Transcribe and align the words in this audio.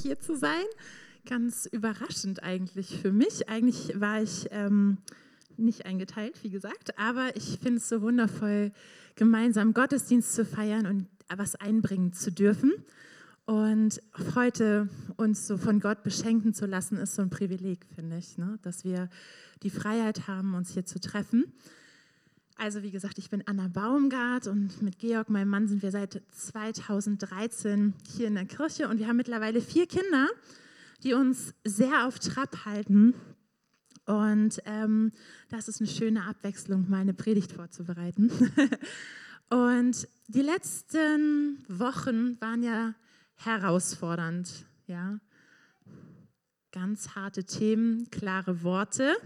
hier 0.00 0.18
zu 0.18 0.36
sein. 0.36 0.64
Ganz 1.26 1.66
überraschend 1.66 2.42
eigentlich 2.42 2.98
für 3.00 3.12
mich. 3.12 3.48
Eigentlich 3.48 4.00
war 4.00 4.22
ich 4.22 4.48
ähm, 4.50 4.98
nicht 5.56 5.86
eingeteilt, 5.86 6.42
wie 6.42 6.50
gesagt, 6.50 6.98
aber 6.98 7.36
ich 7.36 7.58
finde 7.62 7.78
es 7.78 7.88
so 7.88 8.00
wundervoll, 8.02 8.72
gemeinsam 9.16 9.74
Gottesdienst 9.74 10.34
zu 10.34 10.44
feiern 10.44 10.86
und 10.86 11.06
was 11.28 11.54
einbringen 11.56 12.12
zu 12.12 12.32
dürfen. 12.32 12.72
Und 13.44 14.00
heute 14.34 14.88
uns 15.16 15.46
so 15.46 15.56
von 15.58 15.80
Gott 15.80 16.02
beschenken 16.02 16.54
zu 16.54 16.66
lassen, 16.66 16.96
ist 16.96 17.16
so 17.16 17.22
ein 17.22 17.30
Privileg, 17.30 17.84
finde 17.94 18.16
ich, 18.16 18.38
ne? 18.38 18.58
dass 18.62 18.84
wir 18.84 19.08
die 19.62 19.70
Freiheit 19.70 20.28
haben, 20.28 20.54
uns 20.54 20.70
hier 20.70 20.86
zu 20.86 21.00
treffen. 21.00 21.52
Also 22.60 22.82
wie 22.82 22.90
gesagt, 22.90 23.16
ich 23.16 23.30
bin 23.30 23.42
Anna 23.46 23.68
Baumgart 23.68 24.46
und 24.46 24.82
mit 24.82 24.98
Georg, 24.98 25.30
meinem 25.30 25.48
Mann, 25.48 25.66
sind 25.66 25.82
wir 25.82 25.90
seit 25.90 26.22
2013 26.30 27.94
hier 28.06 28.28
in 28.28 28.34
der 28.34 28.44
Kirche 28.44 28.86
und 28.86 28.98
wir 28.98 29.08
haben 29.08 29.16
mittlerweile 29.16 29.62
vier 29.62 29.86
Kinder, 29.86 30.28
die 31.02 31.14
uns 31.14 31.54
sehr 31.64 32.06
auf 32.06 32.18
Trab 32.18 32.66
halten. 32.66 33.14
Und 34.04 34.60
ähm, 34.66 35.10
das 35.48 35.68
ist 35.68 35.80
eine 35.80 35.88
schöne 35.88 36.24
Abwechslung, 36.24 36.84
meine 36.90 37.14
Predigt 37.14 37.52
vorzubereiten. 37.52 38.30
und 39.48 40.06
die 40.28 40.42
letzten 40.42 41.64
Wochen 41.66 42.38
waren 42.42 42.62
ja 42.62 42.94
herausfordernd, 43.36 44.66
ja. 44.86 45.18
Ganz 46.72 47.14
harte 47.14 47.44
Themen, 47.44 48.10
klare 48.10 48.62
Worte. 48.62 49.16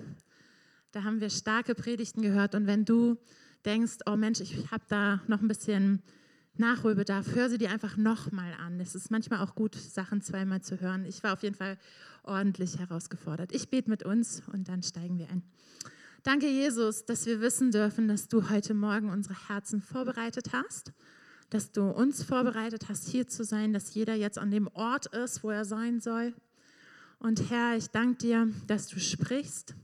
Da 0.95 1.03
haben 1.03 1.21
wir 1.21 1.29
starke 1.29 1.75
Predigten 1.75 2.23
gehört. 2.23 2.55
Und 2.55 2.69
wenn 2.69 2.85
du 2.85 3.17
denkst, 3.65 3.99
oh 4.07 4.15
Mensch, 4.15 4.39
ich 4.39 4.71
habe 4.71 4.85
da 4.89 5.21
noch 5.27 5.41
ein 5.41 5.49
bisschen 5.49 6.05
Nachholbedarf, 6.57 7.35
hör 7.35 7.51
sie 7.51 7.59
dir 7.59 7.71
einfach 7.71 7.97
nochmal 7.97 8.53
an. 8.65 8.79
Es 8.79 8.95
ist 8.95 9.11
manchmal 9.11 9.41
auch 9.41 9.57
gut, 9.57 9.75
Sachen 9.75 10.23
zweimal 10.23 10.63
zu 10.63 10.81
hören. 10.81 11.05
Ich 11.05 11.25
war 11.25 11.33
auf 11.33 11.43
jeden 11.43 11.57
Fall 11.57 11.79
ordentlich 12.23 12.79
herausgefordert. 12.79 13.53
Ich 13.53 13.71
bete 13.71 13.91
mit 13.91 14.05
uns 14.05 14.43
und 14.53 14.69
dann 14.69 14.85
steigen 14.85 15.19
wir 15.19 15.29
ein. 15.31 15.43
Danke, 16.23 16.49
Jesus, 16.49 17.05
dass 17.05 17.27
wir 17.27 17.41
wissen 17.41 17.73
dürfen, 17.73 18.07
dass 18.07 18.29
du 18.29 18.49
heute 18.49 18.73
Morgen 18.73 19.11
unsere 19.11 19.49
Herzen 19.49 19.83
vorbereitet 19.83 20.53
hast, 20.53 20.93
dass 21.51 21.73
du 21.73 21.91
uns 21.91 22.23
vorbereitet 22.23 22.89
hast, 22.89 23.09
hier 23.09 23.27
zu 23.27 23.43
sein, 23.43 23.73
dass 23.73 23.95
jeder 23.95 24.15
jetzt 24.15 24.39
an 24.39 24.53
dem 24.53 24.69
Ort 24.69 25.07
ist, 25.07 25.43
wo 25.43 25.51
er 25.51 25.65
sein 25.65 26.01
soll. 26.01 26.35
Und 27.19 27.51
Herr, 27.51 27.77
ich 27.77 27.89
danke 27.89 28.19
dir, 28.19 28.49
dass 28.69 28.87
du 28.87 29.01
sprichst 29.01 29.75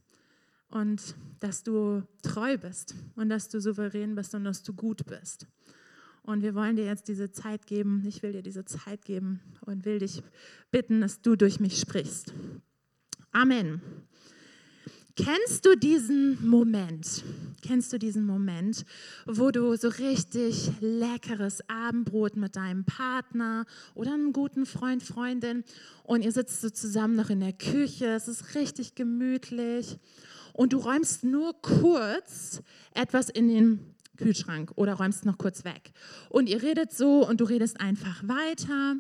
und 0.71 1.15
dass 1.41 1.63
du 1.63 2.03
treu 2.23 2.59
bist 2.59 2.95
und 3.17 3.29
dass 3.29 3.49
du 3.49 3.61
souverän 3.61 4.15
bist 4.15 4.35
und 4.35 4.45
dass 4.45 4.63
du 4.63 4.73
gut 4.73 5.05
bist. 5.07 5.47
Und 6.23 6.43
wir 6.43 6.55
wollen 6.55 6.77
dir 6.77 6.85
jetzt 6.85 7.09
diese 7.09 7.33
Zeit 7.33 7.67
geben. 7.67 8.05
Ich 8.07 8.23
will 8.23 8.33
dir 8.33 8.43
diese 8.43 8.65
Zeit 8.65 9.05
geben 9.05 9.41
und 9.63 9.85
will 9.85 9.99
dich 9.99 10.23
bitten, 10.71 11.01
dass 11.01 11.23
du 11.23 11.35
durch 11.35 11.61
mich 11.61 11.81
sprichst. 11.81 12.33
Amen. 13.33 13.81
Kennst 15.17 15.67
du 15.67 15.77
diesen 15.77 16.47
Moment? 16.47 17.25
Kennst 17.63 17.93
du 17.93 17.99
diesen 17.99 18.25
Moment, 18.25 18.85
wo 19.27 19.51
du 19.51 19.77
so 19.77 19.89
richtig 19.89 20.71
leckeres 20.81 21.69
Abendbrot 21.69 22.37
mit 22.37 22.57
deinem 22.57 22.85
Partner 22.85 23.67
oder 23.95 24.15
einem 24.15 24.33
guten 24.33 24.65
Freund, 24.65 25.03
Freundin 25.03 25.65
und 26.05 26.25
ihr 26.25 26.33
sitzt 26.33 26.63
so 26.63 26.71
zusammen 26.71 27.17
noch 27.17 27.29
in 27.29 27.41
der 27.41 27.53
Küche, 27.53 28.07
es 28.07 28.29
ist 28.29 28.55
richtig 28.55 28.95
gemütlich 28.95 29.99
und 30.61 30.75
du 30.75 30.77
räumst 30.77 31.25
nur 31.25 31.55
kurz 31.63 32.61
etwas 32.93 33.31
in 33.31 33.49
den 33.49 33.95
Kühlschrank 34.19 34.71
oder 34.75 34.93
räumst 34.93 35.25
noch 35.25 35.39
kurz 35.39 35.65
weg. 35.65 35.91
Und 36.29 36.51
ihr 36.51 36.63
redet 36.63 36.93
so 36.93 37.27
und 37.27 37.41
du 37.41 37.45
redest 37.45 37.81
einfach 37.81 38.23
weiter. 38.29 38.97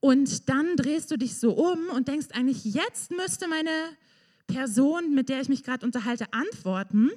Und 0.00 0.48
dann 0.48 0.74
drehst 0.74 1.12
du 1.12 1.16
dich 1.16 1.38
so 1.38 1.52
um 1.52 1.78
und 1.94 2.08
denkst 2.08 2.26
eigentlich, 2.32 2.64
jetzt 2.64 3.12
müsste 3.12 3.46
meine 3.46 3.70
Person, 4.48 5.14
mit 5.14 5.28
der 5.28 5.40
ich 5.40 5.48
mich 5.48 5.62
gerade 5.62 5.86
unterhalte, 5.86 6.32
antworten. 6.32 7.12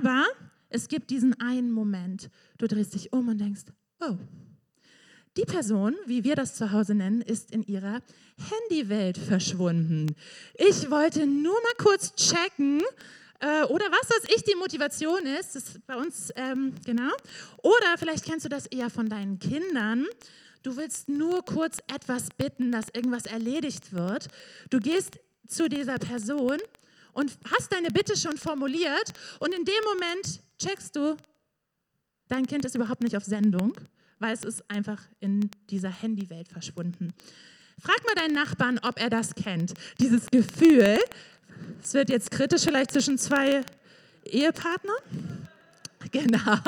Aber 0.00 0.24
es 0.70 0.88
gibt 0.88 1.10
diesen 1.10 1.38
einen 1.38 1.72
Moment. 1.72 2.30
Du 2.56 2.66
drehst 2.66 2.94
dich 2.94 3.12
um 3.12 3.28
und 3.28 3.36
denkst, 3.36 3.64
oh, 4.00 4.16
die 5.36 5.44
Person, 5.44 5.94
wie 6.06 6.24
wir 6.24 6.34
das 6.34 6.54
zu 6.54 6.72
Hause 6.72 6.94
nennen, 6.94 7.20
ist 7.20 7.50
in 7.50 7.62
ihrer 7.66 8.00
Handywelt 8.50 9.18
verschwunden. 9.18 10.14
Ich 10.54 10.90
wollte 10.90 11.26
nur 11.26 11.54
mal 11.54 11.74
kurz 11.78 12.14
checken, 12.14 12.82
äh, 13.40 13.64
oder 13.64 13.84
was 13.86 14.10
weiß 14.10 14.34
ich, 14.34 14.44
die 14.44 14.54
Motivation 14.54 15.26
ist, 15.26 15.54
das 15.54 15.68
ist 15.68 15.86
bei 15.86 15.96
uns, 15.96 16.32
ähm, 16.36 16.74
genau. 16.84 17.12
Oder 17.62 17.98
vielleicht 17.98 18.24
kennst 18.24 18.44
du 18.44 18.48
das 18.48 18.66
eher 18.66 18.88
von 18.88 19.08
deinen 19.08 19.38
Kindern. 19.38 20.06
Du 20.62 20.76
willst 20.76 21.08
nur 21.08 21.44
kurz 21.44 21.78
etwas 21.86 22.28
bitten, 22.36 22.72
dass 22.72 22.86
irgendwas 22.94 23.26
erledigt 23.26 23.92
wird. 23.92 24.28
Du 24.70 24.80
gehst 24.80 25.18
zu 25.46 25.68
dieser 25.68 25.98
Person 25.98 26.58
und 27.12 27.38
hast 27.52 27.72
deine 27.72 27.90
Bitte 27.90 28.16
schon 28.16 28.36
formuliert 28.38 29.12
und 29.38 29.54
in 29.54 29.64
dem 29.64 29.84
Moment 29.84 30.40
checkst 30.58 30.96
du, 30.96 31.16
dein 32.28 32.46
Kind 32.46 32.64
ist 32.64 32.74
überhaupt 32.74 33.02
nicht 33.02 33.16
auf 33.16 33.24
Sendung 33.24 33.74
weil 34.18 34.32
es 34.34 34.44
ist 34.44 34.68
einfach 34.70 35.02
in 35.20 35.50
dieser 35.70 35.90
Handywelt 35.90 36.48
verschwunden. 36.48 37.12
Frag 37.78 38.02
mal 38.06 38.14
deinen 38.14 38.34
Nachbarn, 38.34 38.78
ob 38.82 38.98
er 38.98 39.10
das 39.10 39.34
kennt. 39.34 39.74
Dieses 40.00 40.26
Gefühl, 40.30 40.98
es 41.82 41.94
wird 41.94 42.08
jetzt 42.08 42.30
kritisch 42.30 42.62
vielleicht 42.62 42.90
zwischen 42.92 43.18
zwei 43.18 43.62
Ehepartnern. 44.24 44.96
Genau. 46.12 46.58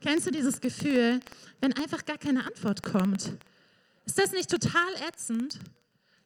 Kennst 0.00 0.26
du 0.26 0.32
dieses 0.32 0.60
Gefühl, 0.60 1.20
wenn 1.60 1.72
einfach 1.74 2.04
gar 2.04 2.18
keine 2.18 2.44
Antwort 2.44 2.82
kommt? 2.82 3.36
Ist 4.04 4.18
das 4.18 4.32
nicht 4.32 4.50
total 4.50 4.92
ätzend? 5.08 5.60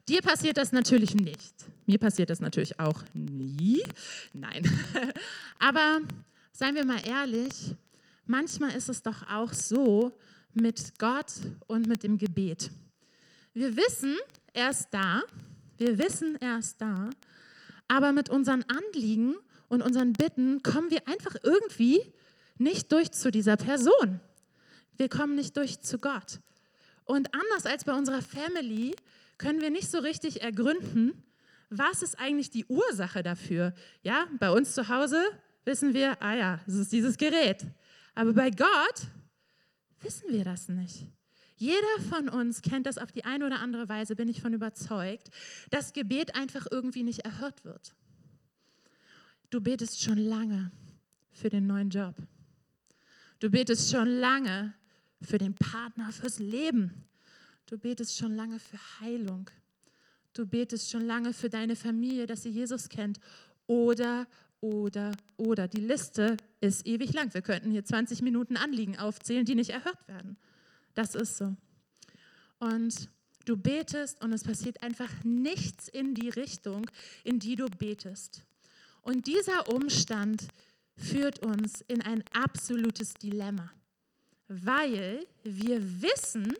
Dir 0.09 0.23
passiert 0.23 0.57
das 0.57 0.71
natürlich 0.71 1.13
nicht. 1.13 1.53
Mir 1.85 1.99
passiert 1.99 2.31
das 2.31 2.39
natürlich 2.39 2.79
auch 2.79 3.03
nie. 3.13 3.83
Nein. 4.33 4.63
Aber 5.59 6.01
seien 6.51 6.73
wir 6.73 6.85
mal 6.85 7.05
ehrlich, 7.07 7.75
manchmal 8.25 8.71
ist 8.71 8.89
es 8.89 9.03
doch 9.03 9.29
auch 9.29 9.53
so, 9.53 10.17
mit 10.55 10.97
Gott 10.99 11.33
und 11.67 11.87
mit 11.87 12.03
dem 12.03 12.17
Gebet. 12.17 12.71
Wir 13.53 13.75
wissen, 13.75 14.15
er 14.53 14.69
ist 14.69 14.87
da, 14.91 15.21
wir 15.77 15.97
wissen, 15.97 16.37
er 16.41 16.59
ist 16.59 16.79
da, 16.79 17.09
aber 17.87 18.11
mit 18.11 18.29
unseren 18.29 18.63
Anliegen 18.63 19.35
und 19.67 19.81
unseren 19.81 20.13
Bitten 20.13 20.63
kommen 20.63 20.91
wir 20.91 21.07
einfach 21.07 21.35
irgendwie 21.43 22.01
nicht 22.57 22.91
durch 22.91 23.11
zu 23.11 23.31
dieser 23.31 23.57
Person. 23.57 24.19
Wir 24.97 25.09
kommen 25.09 25.35
nicht 25.35 25.57
durch 25.57 25.81
zu 25.81 25.99
Gott. 25.99 26.39
Und 27.03 27.33
anders 27.33 27.65
als 27.65 27.83
bei 27.83 27.93
unserer 27.93 28.21
Family 28.21 28.95
können 29.37 29.61
wir 29.61 29.69
nicht 29.69 29.91
so 29.91 29.99
richtig 29.99 30.41
ergründen, 30.41 31.13
was 31.69 32.01
ist 32.01 32.19
eigentlich 32.19 32.49
die 32.49 32.65
Ursache 32.65 33.23
dafür. 33.23 33.73
Ja, 34.03 34.27
bei 34.39 34.49
uns 34.49 34.73
zu 34.73 34.87
Hause 34.87 35.21
wissen 35.65 35.93
wir, 35.93 36.21
ah 36.21 36.35
ja, 36.35 36.59
es 36.67 36.75
ist 36.75 36.91
dieses 36.91 37.17
Gerät. 37.17 37.65
Aber 38.13 38.33
bei 38.33 38.49
Gott 38.49 39.07
wissen 40.05 40.31
wir 40.31 40.43
das 40.43 40.69
nicht. 40.69 41.07
Jeder 41.57 41.99
von 42.09 42.29
uns 42.29 42.61
kennt 42.61 42.85
das 42.85 42.97
auf 42.97 43.11
die 43.11 43.25
eine 43.25 43.45
oder 43.45 43.59
andere 43.59 43.89
Weise, 43.89 44.15
bin 44.15 44.29
ich 44.29 44.41
von 44.41 44.53
überzeugt, 44.53 45.31
dass 45.71 45.93
Gebet 45.93 46.35
einfach 46.35 46.67
irgendwie 46.69 47.03
nicht 47.03 47.21
erhört 47.21 47.65
wird. 47.65 47.95
Du 49.49 49.61
betest 49.61 50.01
schon 50.01 50.17
lange 50.17 50.71
für 51.31 51.49
den 51.49 51.65
neuen 51.65 51.89
Job. 51.89 52.15
Du 53.39 53.49
betest 53.49 53.91
schon 53.91 54.07
lange 54.07 54.73
für 55.21 55.37
den 55.37 55.55
Partner, 55.55 56.11
fürs 56.11 56.39
Leben. 56.39 57.05
Du 57.65 57.77
betest 57.77 58.17
schon 58.17 58.35
lange 58.35 58.59
für 58.59 58.77
Heilung. 58.99 59.49
Du 60.33 60.45
betest 60.45 60.91
schon 60.91 61.05
lange 61.05 61.33
für 61.33 61.49
deine 61.49 61.75
Familie, 61.75 62.27
dass 62.27 62.43
sie 62.43 62.49
Jesus 62.49 62.89
kennt. 62.89 63.19
Oder 63.65 64.27
oder, 64.65 65.11
oder. 65.37 65.67
Die 65.67 65.79
Liste 65.79 66.37
ist 66.59 66.87
ewig 66.87 67.13
lang. 67.13 67.33
Wir 67.33 67.41
könnten 67.41 67.71
hier 67.71 67.85
20 67.85 68.21
Minuten 68.21 68.57
Anliegen 68.57 68.97
aufzählen, 68.97 69.45
die 69.45 69.55
nicht 69.55 69.69
erhört 69.69 70.07
werden. 70.07 70.37
Das 70.95 71.13
ist 71.13 71.37
so. 71.37 71.55
Und 72.57 73.09
du 73.45 73.57
betest 73.57 74.23
und 74.23 74.33
es 74.33 74.43
passiert 74.43 74.81
einfach 74.81 75.11
nichts 75.23 75.87
in 75.87 76.15
die 76.15 76.29
Richtung, 76.29 76.89
in 77.23 77.39
die 77.39 77.55
du 77.55 77.67
betest. 77.67 78.43
Und 79.01 79.27
dieser 79.27 79.69
Umstand 79.69 80.47
führt 80.97 81.39
uns 81.39 81.81
in 81.81 82.01
ein 82.01 82.23
absolutes 82.33 83.13
Dilemma, 83.13 83.71
weil 84.47 85.27
wir 85.43 86.01
wissen, 86.01 86.55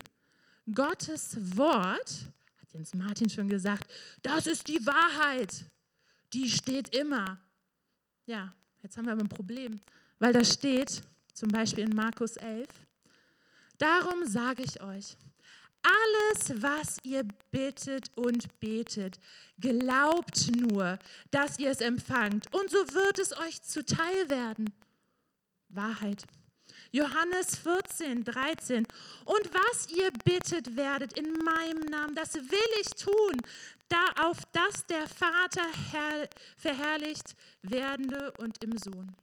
Gottes 0.71 1.37
Wort, 1.57 2.27
hat 2.61 2.73
Jens 2.73 2.93
Martin 2.93 3.29
schon 3.29 3.47
gesagt, 3.47 3.89
das 4.21 4.45
ist 4.45 4.67
die 4.67 4.85
Wahrheit, 4.85 5.65
die 6.33 6.49
steht 6.49 6.95
immer. 6.95 7.39
Ja, 8.25 8.53
jetzt 8.81 8.97
haben 8.97 9.05
wir 9.05 9.13
aber 9.13 9.21
ein 9.21 9.29
Problem, 9.29 9.79
weil 10.17 10.33
da 10.33 10.43
steht, 10.43 11.03
zum 11.33 11.49
Beispiel 11.49 11.83
in 11.83 11.95
Markus 11.95 12.37
11, 12.37 12.67
darum 13.77 14.25
sage 14.25 14.63
ich 14.63 14.81
euch, 14.81 15.15
alles, 15.83 16.63
was 16.63 16.97
ihr 17.03 17.23
bittet 17.51 18.09
und 18.15 18.59
betet, 18.59 19.19
glaubt 19.59 20.49
nur, 20.55 20.97
dass 21.29 21.59
ihr 21.59 21.69
es 21.69 21.81
empfangt 21.81 22.51
und 22.51 22.71
so 22.71 22.77
wird 22.77 23.19
es 23.19 23.37
euch 23.37 23.61
zuteil 23.61 24.29
werden. 24.29 24.73
Wahrheit. 25.69 26.25
Johannes 26.91 27.57
14, 27.57 28.23
13. 28.23 28.87
Und 29.25 29.53
was 29.53 29.89
ihr 29.89 30.09
bittet 30.23 30.75
werdet 30.75 31.17
in 31.17 31.33
meinem 31.33 31.81
Namen, 31.81 32.15
das 32.15 32.35
will 32.35 32.81
ich 32.81 32.89
tun, 32.91 33.41
da 33.89 34.27
auf 34.27 34.43
das 34.51 34.85
der 34.87 35.07
Vater 35.07 35.65
verherrlicht 36.57 37.35
werde 37.61 38.31
und 38.39 38.63
im 38.63 38.77
Sohn. 38.77 39.15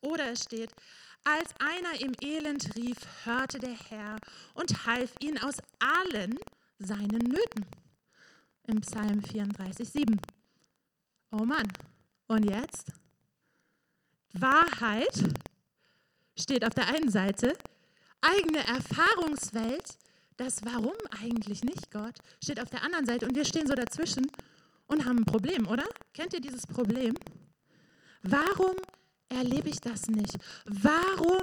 Oder 0.00 0.32
es 0.32 0.44
steht, 0.44 0.70
als 1.24 1.54
einer 1.60 2.00
im 2.00 2.12
Elend 2.20 2.74
rief, 2.76 2.98
hörte 3.24 3.58
der 3.58 3.76
Herr 3.88 4.16
und 4.54 4.86
half 4.86 5.14
ihn 5.20 5.38
aus 5.38 5.56
allen 5.78 6.38
seinen 6.78 7.20
Nöten. 7.20 7.66
Im 8.66 8.80
Psalm 8.80 9.22
34, 9.22 9.88
7. 9.88 10.20
Oh 11.30 11.44
Mann. 11.44 11.68
Und 12.26 12.44
jetzt? 12.50 12.92
Wahrheit 14.32 15.22
steht 16.38 16.64
auf 16.64 16.74
der 16.74 16.88
einen 16.88 17.10
Seite, 17.10 17.56
eigene 18.20 18.66
Erfahrungswelt, 18.66 19.98
das 20.36 20.64
Warum 20.64 20.94
eigentlich 21.22 21.62
nicht 21.62 21.90
Gott, 21.90 22.14
steht 22.42 22.60
auf 22.60 22.70
der 22.70 22.82
anderen 22.82 23.06
Seite 23.06 23.26
und 23.26 23.36
wir 23.36 23.44
stehen 23.44 23.66
so 23.66 23.74
dazwischen 23.74 24.30
und 24.86 25.04
haben 25.04 25.18
ein 25.18 25.24
Problem, 25.24 25.66
oder? 25.68 25.84
Kennt 26.12 26.32
ihr 26.34 26.40
dieses 26.40 26.66
Problem? 26.66 27.14
Warum 28.22 28.76
erlebe 29.28 29.68
ich 29.68 29.80
das 29.80 30.08
nicht? 30.08 30.36
Warum 30.64 31.42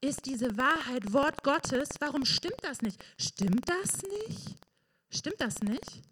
ist 0.00 0.26
diese 0.26 0.56
Wahrheit 0.56 1.12
Wort 1.12 1.42
Gottes? 1.42 1.88
Warum 2.00 2.24
stimmt 2.24 2.62
das 2.62 2.82
nicht? 2.82 3.02
Stimmt 3.18 3.68
das 3.68 4.02
nicht? 4.02 4.56
Stimmt 5.10 5.40
das 5.40 5.60
nicht? 5.60 6.02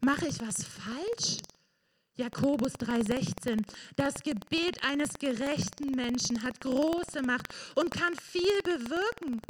Mache 0.00 0.28
ich 0.28 0.40
was 0.40 0.64
falsch? 0.64 1.38
Jakobus 2.16 2.74
3:16. 2.74 3.62
Das 3.96 4.14
Gebet 4.22 4.82
eines 4.84 5.12
gerechten 5.14 5.90
Menschen 5.90 6.42
hat 6.42 6.60
große 6.60 7.22
Macht 7.22 7.48
und 7.74 7.90
kann 7.90 8.14
viel 8.16 8.62
bewirken. 8.62 9.42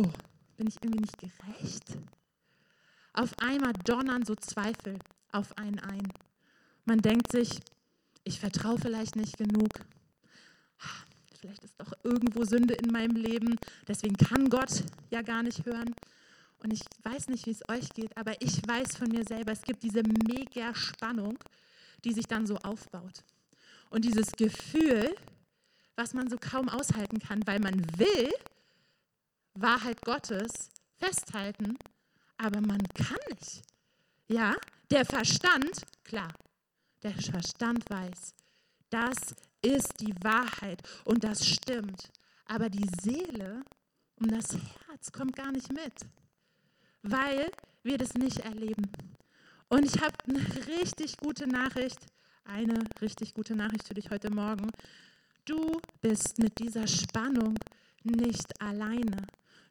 Oh, 0.00 0.10
bin 0.56 0.68
ich 0.68 0.76
irgendwie 0.80 1.00
nicht 1.00 1.18
gerecht? 1.18 1.98
Auf 3.14 3.36
einmal 3.40 3.72
donnern 3.84 4.24
so 4.24 4.36
Zweifel 4.36 4.96
auf 5.32 5.58
einen 5.58 5.80
ein. 5.80 6.06
Man 6.84 6.98
denkt 6.98 7.32
sich, 7.32 7.58
ich 8.22 8.38
vertraue 8.38 8.78
vielleicht 8.78 9.16
nicht 9.16 9.36
genug. 9.36 9.68
Vielleicht 11.40 11.64
ist 11.64 11.74
doch 11.80 11.92
irgendwo 12.04 12.44
Sünde 12.44 12.74
in 12.74 12.92
meinem 12.92 13.16
Leben, 13.16 13.56
deswegen 13.86 14.16
kann 14.16 14.50
Gott 14.50 14.84
ja 15.10 15.22
gar 15.22 15.42
nicht 15.42 15.64
hören. 15.66 15.94
Und 16.58 16.72
ich 16.72 16.82
weiß 17.02 17.28
nicht, 17.28 17.46
wie 17.46 17.52
es 17.52 17.68
euch 17.68 17.90
geht, 17.90 18.16
aber 18.16 18.40
ich 18.40 18.60
weiß 18.66 18.96
von 18.96 19.08
mir 19.08 19.24
selber, 19.24 19.52
es 19.52 19.62
gibt 19.62 19.82
diese 19.82 20.02
mega 20.02 20.74
Spannung, 20.74 21.38
die 22.04 22.12
sich 22.12 22.26
dann 22.26 22.46
so 22.46 22.56
aufbaut. 22.58 23.24
Und 23.90 24.04
dieses 24.04 24.32
Gefühl, 24.32 25.14
was 25.96 26.14
man 26.14 26.28
so 26.28 26.36
kaum 26.38 26.68
aushalten 26.68 27.18
kann, 27.20 27.46
weil 27.46 27.60
man 27.60 27.84
will 27.98 28.32
Wahrheit 29.60 30.00
Gottes 30.02 30.70
festhalten, 30.96 31.78
aber 32.36 32.60
man 32.60 32.82
kann 32.94 33.16
nicht. 33.30 33.62
Ja, 34.28 34.54
der 34.90 35.04
Verstand, 35.04 35.82
klar, 36.04 36.32
der 37.02 37.12
Verstand 37.12 37.88
weiß, 37.88 38.34
das 38.90 39.34
ist 39.62 40.00
die 40.00 40.14
Wahrheit 40.22 40.82
und 41.04 41.24
das 41.24 41.46
stimmt. 41.46 42.10
Aber 42.46 42.68
die 42.68 42.88
Seele 43.02 43.62
und 44.16 44.32
das 44.32 44.56
Herz 44.86 45.12
kommt 45.12 45.36
gar 45.36 45.52
nicht 45.52 45.72
mit 45.72 45.92
weil 47.02 47.50
wir 47.82 47.98
das 47.98 48.14
nicht 48.14 48.40
erleben. 48.40 48.90
Und 49.68 49.84
ich 49.84 50.00
habe 50.00 50.14
eine 50.26 50.66
richtig 50.80 51.16
gute 51.18 51.46
Nachricht, 51.46 51.98
eine 52.44 52.84
richtig 53.00 53.34
gute 53.34 53.54
Nachricht 53.54 53.86
für 53.86 53.94
dich 53.94 54.10
heute 54.10 54.30
Morgen. 54.30 54.70
Du 55.44 55.80
bist 56.00 56.38
mit 56.38 56.58
dieser 56.58 56.86
Spannung 56.86 57.54
nicht 58.02 58.60
alleine. 58.60 59.26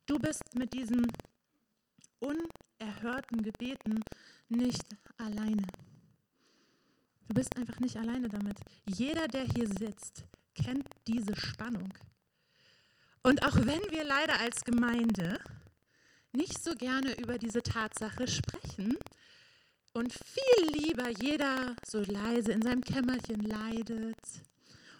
Du 0.08 0.18
bist 0.18 0.56
mit 0.56 0.74
diesen 0.74 1.06
unerhörten 2.20 3.44
Gebeten 3.44 4.02
nicht 4.48 4.86
alleine. 5.18 5.64
Du 7.28 7.34
bist 7.34 7.56
einfach 7.58 7.80
nicht 7.82 7.98
alleine 7.98 8.30
damit. 8.30 8.58
Jeder, 8.86 9.28
der 9.28 9.44
hier 9.44 9.68
sitzt, 9.68 10.24
kennt 10.56 10.88
diese 11.08 11.36
Spannung. 11.36 11.94
Und 13.22 13.44
auch 13.46 13.58
wenn 13.58 13.82
wir 13.92 14.06
leider 14.06 14.40
als 14.40 14.64
Gemeinde 14.64 15.40
nicht 16.32 16.64
so 16.64 16.74
gerne 16.76 17.14
über 17.20 17.38
diese 17.38 17.62
Tatsache 17.62 18.30
sprechen 18.30 18.96
und 19.92 20.14
viel 20.14 20.72
lieber 20.72 21.10
jeder 21.10 21.76
so 21.86 22.02
leise 22.02 22.54
in 22.54 22.62
seinem 22.62 22.82
Kämmerchen 22.82 23.42
leidet 23.42 24.22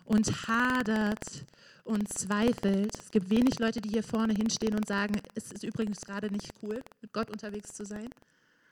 und 0.04 0.48
hadert 0.48 1.46
und 1.88 2.12
zweifelt. 2.12 2.92
Es 3.00 3.12
gibt 3.12 3.30
wenig 3.30 3.60
Leute, 3.60 3.82
die 3.82 3.90
hier 3.90 4.04
vorne 4.04 4.34
hinstehen 4.34 4.76
und 4.76 4.88
sagen, 4.88 5.22
es 5.36 5.52
ist 5.52 5.64
übrigens 5.64 6.02
gerade 6.02 6.30
nicht 6.30 6.52
cool, 6.62 6.84
mit 7.02 7.14
Gott 7.14 7.30
unterwegs 7.30 7.74
zu 7.74 7.86
sein. 7.86 8.10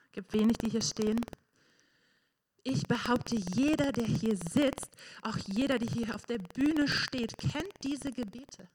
Es 0.06 0.12
gibt 0.12 0.34
wenig, 0.34 0.58
die 0.58 0.70
hier 0.70 0.82
stehen. 0.82 1.20
Ich 2.64 2.84
behaupte, 2.88 3.36
jeder, 3.36 3.92
der 3.92 4.06
hier 4.06 4.36
sitzt, 4.36 4.90
auch 5.22 5.38
jeder, 5.48 5.80
der 5.80 5.90
hier 5.90 6.14
auf 6.16 6.26
der 6.26 6.40
Bühne 6.40 6.88
steht, 6.88 7.38
kennt 7.38 7.72
diese 7.84 8.12
Gebete. 8.12 8.68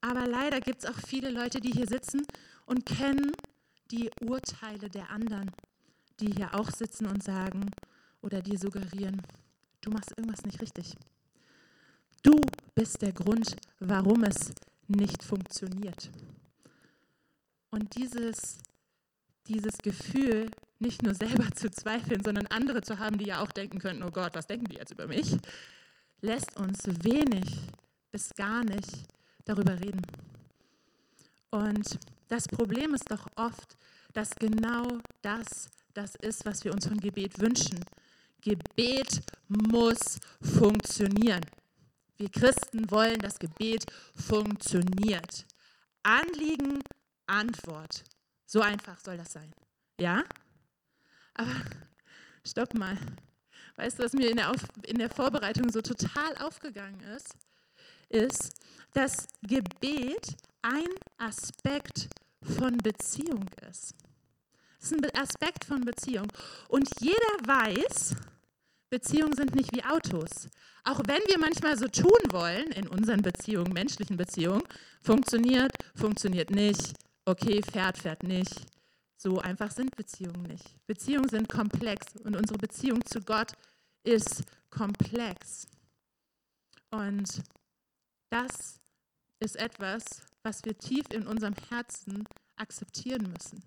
Aber 0.00 0.26
leider 0.26 0.60
gibt 0.60 0.84
es 0.84 0.90
auch 0.90 0.98
viele 1.06 1.30
Leute, 1.30 1.60
die 1.60 1.72
hier 1.72 1.86
sitzen 1.86 2.22
und 2.66 2.86
kennen 2.86 3.32
die 3.90 4.10
Urteile 4.20 4.88
der 4.88 5.10
anderen, 5.10 5.50
die 6.20 6.32
hier 6.32 6.54
auch 6.54 6.70
sitzen 6.70 7.06
und 7.06 7.22
sagen 7.22 7.70
oder 8.22 8.40
dir 8.40 8.58
suggerieren, 8.58 9.22
du 9.80 9.90
machst 9.90 10.12
irgendwas 10.16 10.44
nicht 10.44 10.60
richtig. 10.60 10.96
Bist 12.78 13.02
der 13.02 13.10
Grund, 13.10 13.56
warum 13.80 14.22
es 14.22 14.52
nicht 14.86 15.24
funktioniert. 15.24 16.12
Und 17.70 17.96
dieses, 17.96 18.58
dieses 19.48 19.78
Gefühl, 19.78 20.48
nicht 20.78 21.02
nur 21.02 21.12
selber 21.16 21.50
zu 21.56 21.72
zweifeln, 21.72 22.22
sondern 22.22 22.46
andere 22.46 22.82
zu 22.82 23.00
haben, 23.00 23.18
die 23.18 23.26
ja 23.26 23.42
auch 23.42 23.50
denken 23.50 23.80
könnten, 23.80 24.04
oh 24.04 24.12
Gott, 24.12 24.36
was 24.36 24.46
denken 24.46 24.66
die 24.66 24.76
jetzt 24.76 24.92
über 24.92 25.08
mich, 25.08 25.36
lässt 26.20 26.56
uns 26.56 26.84
wenig 27.02 27.50
bis 28.12 28.32
gar 28.36 28.62
nicht 28.62 29.08
darüber 29.44 29.72
reden. 29.80 30.02
Und 31.50 31.98
das 32.28 32.46
Problem 32.46 32.94
ist 32.94 33.10
doch 33.10 33.26
oft, 33.34 33.76
dass 34.12 34.36
genau 34.36 34.86
das 35.22 35.68
das 35.94 36.14
ist, 36.14 36.46
was 36.46 36.62
wir 36.62 36.72
uns 36.72 36.86
von 36.86 37.00
Gebet 37.00 37.40
wünschen. 37.40 37.80
Gebet 38.40 39.20
muss 39.48 40.20
funktionieren. 40.40 41.40
Wir 42.18 42.30
Christen 42.30 42.90
wollen, 42.90 43.20
dass 43.20 43.38
Gebet 43.38 43.86
funktioniert. 44.14 45.46
Anliegen, 46.02 46.82
Antwort. 47.26 48.02
So 48.44 48.60
einfach 48.60 48.98
soll 48.98 49.16
das 49.16 49.32
sein. 49.32 49.52
Ja? 50.00 50.24
Aber 51.34 51.54
stopp 52.44 52.74
mal. 52.74 52.98
Weißt 53.76 53.98
du, 53.98 54.02
was 54.02 54.12
mir 54.12 54.30
in 54.30 54.36
der, 54.36 54.50
Auf 54.50 54.64
in 54.84 54.98
der 54.98 55.10
Vorbereitung 55.10 55.70
so 55.70 55.80
total 55.80 56.36
aufgegangen 56.38 57.00
ist? 57.00 57.36
Ist, 58.08 58.52
dass 58.94 59.28
Gebet 59.42 60.36
ein 60.62 60.88
Aspekt 61.18 62.08
von 62.42 62.76
Beziehung 62.78 63.46
ist. 63.70 63.94
Es 64.80 64.90
ist 64.90 65.04
ein 65.04 65.22
Aspekt 65.22 65.64
von 65.64 65.82
Beziehung. 65.82 66.26
Und 66.68 66.88
jeder 67.00 67.16
weiß, 67.46 68.16
Beziehungen 68.90 69.34
sind 69.34 69.54
nicht 69.54 69.74
wie 69.74 69.84
Autos. 69.84 70.48
Auch 70.84 71.00
wenn 71.06 71.22
wir 71.26 71.38
manchmal 71.38 71.76
so 71.76 71.88
tun 71.88 72.18
wollen 72.30 72.70
in 72.72 72.88
unseren 72.88 73.22
Beziehungen, 73.22 73.72
menschlichen 73.72 74.16
Beziehungen, 74.16 74.62
funktioniert, 75.02 75.72
funktioniert 75.94 76.50
nicht, 76.50 76.94
okay, 77.26 77.60
fährt, 77.62 77.98
fährt 77.98 78.22
nicht. 78.22 78.54
So 79.16 79.38
einfach 79.40 79.70
sind 79.70 79.94
Beziehungen 79.96 80.42
nicht. 80.44 80.64
Beziehungen 80.86 81.28
sind 81.28 81.48
komplex 81.48 82.06
und 82.24 82.36
unsere 82.36 82.58
Beziehung 82.58 83.04
zu 83.04 83.20
Gott 83.20 83.52
ist 84.04 84.44
komplex. 84.70 85.66
Und 86.90 87.42
das 88.30 88.80
ist 89.40 89.56
etwas, 89.56 90.22
was 90.42 90.64
wir 90.64 90.78
tief 90.78 91.04
in 91.12 91.26
unserem 91.26 91.54
Herzen 91.68 92.24
akzeptieren 92.56 93.32
müssen. 93.32 93.62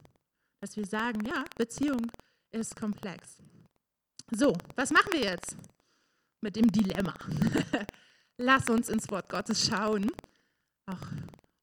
Dass 0.59 0.75
wir 0.77 0.85
sagen, 0.85 1.25
ja, 1.25 1.43
Beziehung 1.57 2.11
ist 2.51 2.75
komplex. 2.75 3.37
So, 4.33 4.53
was 4.77 4.91
machen 4.91 5.11
wir 5.11 5.23
jetzt 5.23 5.57
mit 6.39 6.55
dem 6.55 6.71
Dilemma? 6.71 7.13
Lass 8.37 8.69
uns 8.69 8.87
ins 8.87 9.11
Wort 9.11 9.27
Gottes 9.27 9.67
schauen 9.67 10.09
auch, 10.85 11.05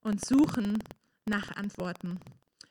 und 0.02 0.22
suchen 0.22 0.78
nach 1.24 1.56
Antworten. 1.56 2.20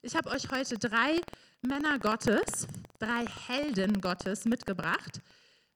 Ich 0.04 0.16
habe 0.16 0.30
euch 0.30 0.52
heute 0.52 0.78
drei 0.78 1.20
Männer 1.64 1.98
Gottes, 1.98 2.68
drei 3.00 3.26
Helden 3.48 4.00
Gottes 4.00 4.46
mitgebracht, 4.46 5.20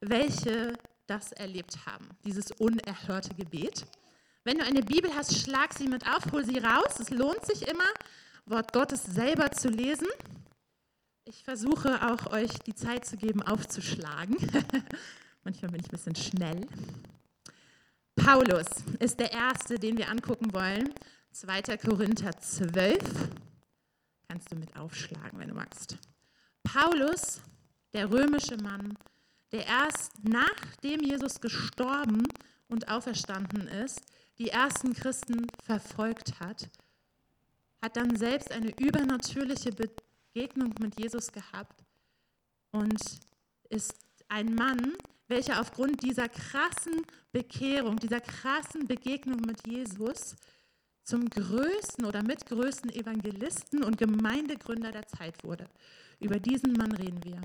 welche 0.01 0.73
das 1.07 1.31
erlebt 1.31 1.87
haben, 1.87 2.07
dieses 2.23 2.51
unerhörte 2.51 3.33
Gebet. 3.33 3.87
Wenn 4.43 4.59
du 4.59 4.65
eine 4.65 4.83
Bibel 4.83 5.11
hast, 5.15 5.35
schlag 5.35 5.73
sie 5.73 5.87
mit 5.87 6.07
auf, 6.07 6.31
hol 6.31 6.45
sie 6.45 6.59
raus. 6.59 6.99
Es 6.99 7.09
lohnt 7.09 7.43
sich 7.43 7.67
immer, 7.67 7.89
Wort 8.45 8.71
Gottes 8.71 9.03
selber 9.03 9.49
zu 9.49 9.69
lesen. 9.69 10.07
Ich 11.25 11.43
versuche 11.43 12.11
auch 12.11 12.31
euch 12.31 12.51
die 12.65 12.73
Zeit 12.73 13.05
zu 13.05 13.15
geben, 13.15 13.43
aufzuschlagen. 13.43 14.35
Manchmal 15.43 15.71
bin 15.71 15.81
ich 15.81 15.87
ein 15.87 15.91
bisschen 15.91 16.15
schnell. 16.15 16.67
Paulus 18.15 18.65
ist 18.97 19.19
der 19.19 19.31
Erste, 19.31 19.77
den 19.77 19.97
wir 19.97 20.09
angucken 20.09 20.51
wollen. 20.51 20.89
2. 21.31 21.77
Korinther 21.77 22.31
12. 22.39 22.97
Kannst 24.27 24.51
du 24.51 24.55
mit 24.55 24.75
aufschlagen, 24.75 25.37
wenn 25.37 25.49
du 25.49 25.53
magst. 25.53 25.95
Paulus, 26.63 27.41
der 27.93 28.09
römische 28.09 28.57
Mann, 28.57 28.97
der 29.51 29.67
erst 29.67 30.13
nachdem 30.23 31.01
Jesus 31.01 31.39
gestorben 31.39 32.23
und 32.67 32.89
auferstanden 32.89 33.67
ist, 33.67 34.01
die 34.39 34.49
ersten 34.49 34.95
Christen 34.95 35.45
verfolgt 35.63 36.39
hat, 36.39 36.67
hat 37.79 37.95
dann 37.95 38.15
selbst 38.15 38.51
eine 38.51 38.71
übernatürliche 38.79 39.71
Begegnung 40.33 40.73
mit 40.79 40.99
Jesus 40.99 41.31
gehabt 41.31 41.83
und 42.71 43.01
ist 43.69 43.93
ein 44.29 44.55
Mann, 44.55 44.95
welcher 45.27 45.59
aufgrund 45.59 46.03
dieser 46.03 46.29
krassen 46.29 47.05
Bekehrung, 47.31 47.97
dieser 47.97 48.21
krassen 48.21 48.87
Begegnung 48.87 49.41
mit 49.41 49.65
Jesus 49.67 50.35
zum 51.03 51.29
größten 51.29 52.05
oder 52.05 52.23
mitgrößten 52.23 52.91
Evangelisten 52.91 53.83
und 53.83 53.97
Gemeindegründer 53.97 54.91
der 54.91 55.07
Zeit 55.07 55.43
wurde. 55.43 55.67
Über 56.19 56.39
diesen 56.39 56.73
Mann 56.73 56.91
reden 56.91 57.23
wir. 57.23 57.41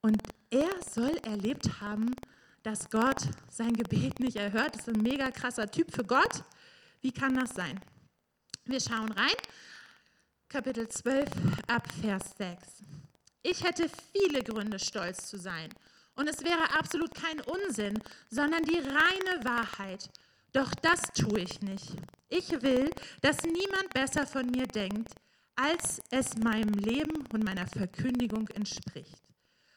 Und 0.00 0.22
er 0.50 0.70
soll 0.88 1.16
erlebt 1.24 1.80
haben, 1.80 2.14
dass 2.62 2.88
Gott 2.90 3.20
sein 3.50 3.72
Gebet 3.72 4.20
nicht 4.20 4.36
erhört. 4.36 4.74
Das 4.74 4.86
ist 4.86 4.94
ein 4.94 5.02
mega 5.02 5.30
krasser 5.30 5.70
Typ 5.70 5.92
für 5.92 6.04
Gott. 6.04 6.44
Wie 7.00 7.12
kann 7.12 7.34
das 7.34 7.50
sein? 7.50 7.80
Wir 8.64 8.80
schauen 8.80 9.10
rein. 9.12 9.36
Kapitel 10.50 10.88
12 10.88 11.28
ab 11.66 11.86
Vers 12.00 12.22
6. 12.38 12.82
Ich 13.42 13.62
hätte 13.62 13.86
viele 14.12 14.42
Gründe, 14.42 14.78
stolz 14.78 15.28
zu 15.28 15.36
sein. 15.36 15.68
Und 16.14 16.26
es 16.26 16.42
wäre 16.42 16.72
absolut 16.78 17.14
kein 17.14 17.42
Unsinn, 17.42 17.98
sondern 18.30 18.62
die 18.64 18.78
reine 18.78 19.44
Wahrheit. 19.44 20.08
Doch 20.54 20.74
das 20.76 21.02
tue 21.14 21.40
ich 21.40 21.60
nicht. 21.60 21.92
Ich 22.30 22.50
will, 22.62 22.88
dass 23.20 23.42
niemand 23.42 23.92
besser 23.92 24.26
von 24.26 24.46
mir 24.46 24.66
denkt, 24.66 25.12
als 25.54 26.00
es 26.10 26.38
meinem 26.38 26.72
Leben 26.72 27.26
und 27.30 27.44
meiner 27.44 27.66
Verkündigung 27.66 28.48
entspricht. 28.48 29.22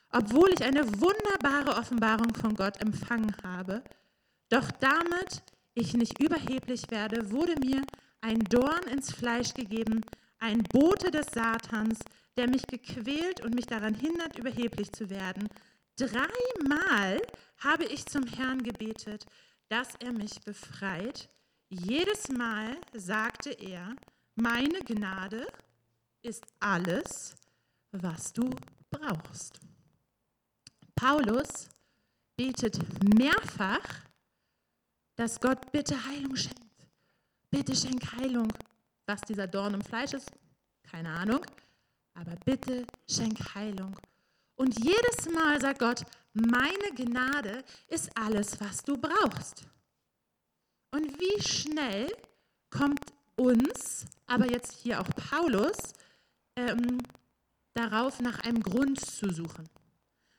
Obwohl 0.09 0.53
ich 0.53 0.63
eine 0.63 0.87
wunderbare 1.01 1.77
Offenbarung 1.77 2.33
von 2.33 2.55
Gott 2.55 2.79
empfangen 2.79 3.35
habe, 3.43 3.83
doch 4.47 4.71
damit 4.79 5.43
ich 5.73 5.93
nicht 5.95 6.21
überheblich 6.21 6.89
werde, 6.91 7.29
wurde 7.29 7.55
mir 7.59 7.81
ein 8.21 8.39
Dorn 8.45 8.83
ins 8.83 9.11
Fleisch 9.13 9.53
gegeben, 9.53 10.05
ein 10.41 10.63
Bote 10.63 11.12
des 11.12 11.27
Satans, 11.27 12.00
der 12.36 12.50
mich 12.50 12.65
gequält 12.67 13.41
und 13.41 13.55
mich 13.55 13.67
daran 13.67 13.93
hindert, 13.93 14.38
überheblich 14.38 14.91
zu 14.91 15.10
werden. 15.10 15.48
Dreimal 15.95 17.21
habe 17.60 17.86
ich 17.86 18.05
zum 18.05 18.25
Herrn 18.25 18.63
gebetet, 18.63 19.25
dass 19.69 19.95
er 20.00 20.12
mich 20.12 20.41
befreit. 20.41 21.29
Jedes 21.69 22.29
Mal 22.29 22.75
sagte 22.93 23.51
er, 23.51 23.95
meine 24.36 24.79
Gnade 24.79 25.48
ist 26.24 26.43
alles, 26.60 27.36
was 27.91 28.33
du 28.33 28.50
brauchst. 28.89 29.60
Paulus 30.95 31.69
betet 32.36 32.79
mehrfach, 33.15 34.05
dass 35.15 35.39
Gott 35.39 35.71
bitte 35.71 36.03
Heilung 36.05 36.36
schenkt. 36.36 36.60
Bitte 37.51 37.75
schenk 37.75 38.12
Heilung. 38.13 38.51
Was 39.05 39.22
dieser 39.22 39.48
Dorn 39.48 39.74
im 39.74 39.81
Fleisch 39.81 40.13
ist, 40.13 40.31
keine 40.84 41.10
Ahnung. 41.10 41.46
Aber 42.13 42.36
bitte 42.46 42.86
schenk 43.10 43.55
Heilung. 43.55 43.96
Und 44.55 44.77
jedes 44.84 45.29
Mal 45.34 45.60
sagt 45.60 45.79
Gott, 45.79 46.03
meine 46.34 46.93
Gnade 46.96 47.63
ist 47.88 48.10
alles, 48.15 48.60
was 48.60 48.84
du 48.84 48.98
brauchst. 48.98 49.65
Und 50.91 51.20
wie 51.20 51.41
schnell 51.41 52.12
kommt 52.70 53.00
uns, 53.38 54.05
aber 54.27 54.50
jetzt 54.51 54.74
hier 54.74 55.01
auch 55.01 55.10
Paulus, 55.29 55.77
ähm, 56.55 57.00
darauf, 57.74 58.20
nach 58.20 58.39
einem 58.41 58.62
Grund 58.62 59.00
zu 59.00 59.34
suchen. 59.34 59.70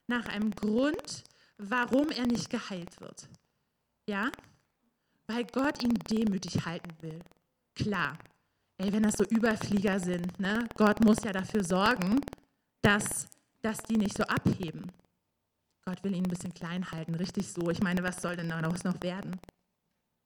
Nach 0.07 0.27
einem 0.27 0.51
Grund, 0.51 1.25
warum 1.59 2.11
er 2.11 2.27
nicht 2.27 2.51
geheilt 2.51 3.01
wird. 3.01 3.29
Ja? 4.07 4.31
Weil 5.27 5.45
Gott 5.45 5.83
ihn 5.83 5.95
demütig 5.95 6.65
halten 6.67 6.91
will. 7.01 7.21
Klar. 7.75 8.19
Ey, 8.83 8.93
wenn 8.93 9.05
das 9.05 9.15
so 9.15 9.25
Überflieger 9.25 10.01
sind, 10.01 10.41
ne? 10.41 10.69
Gott 10.77 11.05
muss 11.05 11.23
ja 11.23 11.33
dafür 11.33 11.63
sorgen, 11.63 12.21
dass, 12.81 13.29
dass 13.61 13.79
die 13.85 13.97
nicht 13.97 14.17
so 14.17 14.25
abheben. 14.25 14.91
Gott 15.85 16.03
will 16.03 16.17
ihn 16.17 16.25
ein 16.25 16.31
bisschen 16.31 16.53
klein 16.53 16.91
halten, 16.91 17.15
richtig 17.15 17.47
so. 17.47 17.71
Ich 17.71 17.81
meine, 17.81 18.03
was 18.03 18.21
soll 18.21 18.35
denn 18.35 18.49
daraus 18.49 18.83
noch 18.83 19.01
werden? 19.01 19.39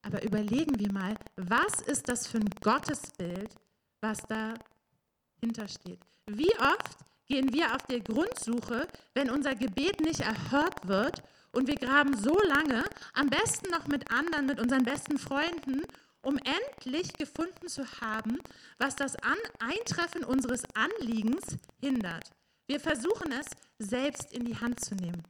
Aber 0.01 0.23
überlegen 0.25 0.79
wir 0.79 0.91
mal, 0.91 1.17
was 1.37 1.83
ist 1.83 2.09
das 2.09 2.27
für 2.29 2.39
ein 2.39 2.49
Gottesbild, 2.63 3.55
was 4.01 4.23
dahinter 4.23 5.69
steht? 5.69 6.01
Wie 6.25 6.55
oft 6.59 6.97
gehen 7.27 7.53
wir 7.53 7.75
auf 7.75 7.83
die 7.91 8.03
Grundsuche, 8.03 8.87
wenn 9.13 9.29
unser 9.29 9.55
Gebet 9.55 10.01
nicht 10.01 10.21
erhört 10.21 10.89
wird 10.89 11.23
und 11.53 11.67
wir 11.67 11.77
graben 11.77 12.17
so 12.17 12.39
lange, 12.49 12.85
am 13.13 13.29
besten 13.29 13.71
noch 13.71 13.87
mit 13.87 14.11
anderen, 14.11 14.47
mit 14.47 14.61
unseren 14.61 14.85
besten 14.85 15.19
Freunden, 15.19 15.83
um 16.27 16.39
endlich 16.39 17.13
gefunden 17.13 17.69
zu 17.69 17.89
haben, 18.01 18.39
was 18.79 18.97
das 18.97 19.15
An 19.23 19.39
Eintreffen 19.61 20.25
unseres 20.25 20.65
Anliegens 20.75 21.57
hindert. 21.81 22.33
Wir 22.67 22.81
versuchen 22.81 23.31
es 23.31 23.47
selbst 23.79 24.33
in 24.33 24.45
die 24.45 24.59
Hand 24.59 24.85
zu 24.85 24.97
nehmen. 24.97 25.23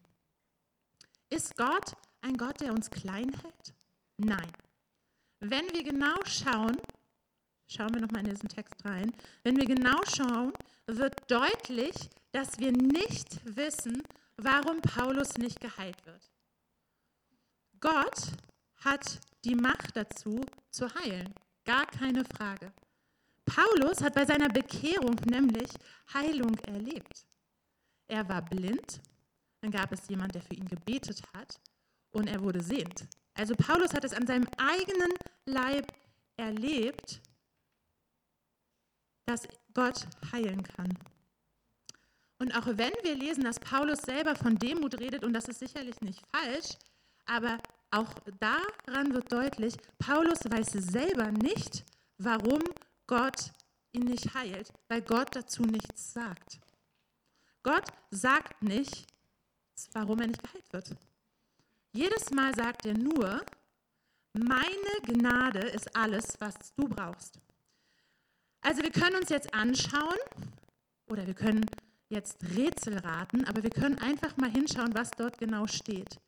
Ist 1.28 1.54
Gott 1.58 1.92
ein 2.22 2.38
Gott, 2.38 2.62
der 2.62 2.72
uns 2.72 2.88
klein 2.88 3.30
hält? 3.42 3.74
Nein. 4.16 4.50
Wenn 5.40 5.70
wir 5.74 5.82
genau 5.82 6.16
schauen, 6.24 6.78
schauen 7.68 7.92
wir 7.92 8.00
nochmal 8.00 8.24
in 8.24 8.30
diesen 8.30 8.48
Text 8.48 8.82
rein, 8.86 9.12
wenn 9.42 9.58
wir 9.58 9.66
genau 9.66 10.00
schauen, 10.06 10.54
wird 10.86 11.30
deutlich, 11.30 12.08
dass 12.32 12.58
wir 12.58 12.72
nicht 12.72 13.38
wissen, 13.44 14.02
warum 14.38 14.80
Paulus 14.80 15.36
nicht 15.36 15.60
geheilt 15.60 16.06
wird. 16.06 16.30
Gott 17.80 18.32
hat 18.84 19.20
die 19.44 19.54
Macht 19.54 19.96
dazu, 19.96 20.44
zu 20.70 20.92
heilen. 20.94 21.32
Gar 21.64 21.86
keine 21.86 22.24
Frage. 22.24 22.72
Paulus 23.44 24.02
hat 24.02 24.14
bei 24.14 24.24
seiner 24.24 24.48
Bekehrung 24.48 25.16
nämlich 25.24 25.68
Heilung 26.12 26.56
erlebt. 26.60 27.26
Er 28.08 28.28
war 28.28 28.42
blind, 28.42 29.00
dann 29.60 29.70
gab 29.70 29.92
es 29.92 30.08
jemand, 30.08 30.34
der 30.34 30.42
für 30.42 30.54
ihn 30.54 30.68
gebetet 30.68 31.22
hat 31.34 31.58
und 32.10 32.28
er 32.28 32.42
wurde 32.42 32.62
sehend. 32.62 33.06
Also 33.34 33.54
Paulus 33.54 33.94
hat 33.94 34.04
es 34.04 34.12
an 34.12 34.26
seinem 34.26 34.46
eigenen 34.56 35.12
Leib 35.44 35.92
erlebt, 36.36 37.20
dass 39.26 39.46
Gott 39.74 40.06
heilen 40.32 40.62
kann. 40.62 40.96
Und 42.38 42.54
auch 42.56 42.66
wenn 42.66 42.92
wir 43.02 43.16
lesen, 43.16 43.44
dass 43.44 43.58
Paulus 43.58 44.00
selber 44.02 44.36
von 44.36 44.58
Demut 44.58 44.98
redet, 45.00 45.24
und 45.24 45.32
das 45.32 45.48
ist 45.48 45.60
sicherlich 45.60 46.00
nicht 46.00 46.20
falsch, 46.28 46.76
aber 47.26 47.58
auch 47.90 48.12
daran 48.40 49.12
wird 49.12 49.30
deutlich, 49.32 49.74
Paulus 49.98 50.40
weiß 50.44 50.72
selber 50.72 51.30
nicht, 51.30 51.84
warum 52.18 52.60
Gott 53.06 53.52
ihn 53.92 54.04
nicht 54.04 54.34
heilt, 54.34 54.72
weil 54.88 55.02
Gott 55.02 55.34
dazu 55.34 55.62
nichts 55.62 56.12
sagt. 56.12 56.60
Gott 57.62 57.84
sagt 58.10 58.62
nicht, 58.62 59.06
warum 59.92 60.20
er 60.20 60.28
nicht 60.28 60.42
geheilt 60.42 60.72
wird. 60.72 60.96
Jedes 61.92 62.30
Mal 62.30 62.54
sagt 62.54 62.86
er 62.86 62.96
nur, 62.96 63.44
meine 64.32 65.00
Gnade 65.04 65.60
ist 65.60 65.96
alles, 65.96 66.36
was 66.40 66.54
du 66.76 66.88
brauchst. 66.88 67.40
Also 68.60 68.82
wir 68.82 68.90
können 68.90 69.16
uns 69.16 69.30
jetzt 69.30 69.54
anschauen 69.54 70.18
oder 71.06 71.26
wir 71.26 71.34
können 71.34 71.64
jetzt 72.08 72.42
Rätsel 72.54 72.98
raten, 72.98 73.44
aber 73.46 73.62
wir 73.62 73.70
können 73.70 73.98
einfach 73.98 74.36
mal 74.36 74.50
hinschauen, 74.50 74.94
was 74.94 75.10
dort 75.12 75.38
genau 75.38 75.66
steht. 75.66 76.20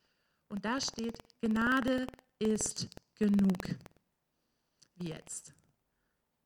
Und 0.48 0.64
da 0.64 0.80
steht, 0.80 1.18
Gnade 1.40 2.06
ist 2.38 2.88
genug. 3.16 3.58
Wie 4.96 5.08
jetzt? 5.08 5.52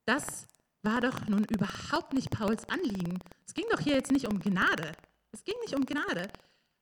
Das 0.05 0.47
war 0.81 1.01
doch 1.01 1.27
nun 1.27 1.45
überhaupt 1.45 2.13
nicht 2.13 2.29
Pauls 2.29 2.67
Anliegen. 2.69 3.19
Es 3.45 3.53
ging 3.53 3.65
doch 3.71 3.79
hier 3.79 3.95
jetzt 3.95 4.11
nicht 4.11 4.27
um 4.27 4.39
Gnade. 4.39 4.91
Es 5.31 5.43
ging 5.43 5.55
nicht 5.61 5.75
um 5.75 5.85
Gnade. 5.85 6.27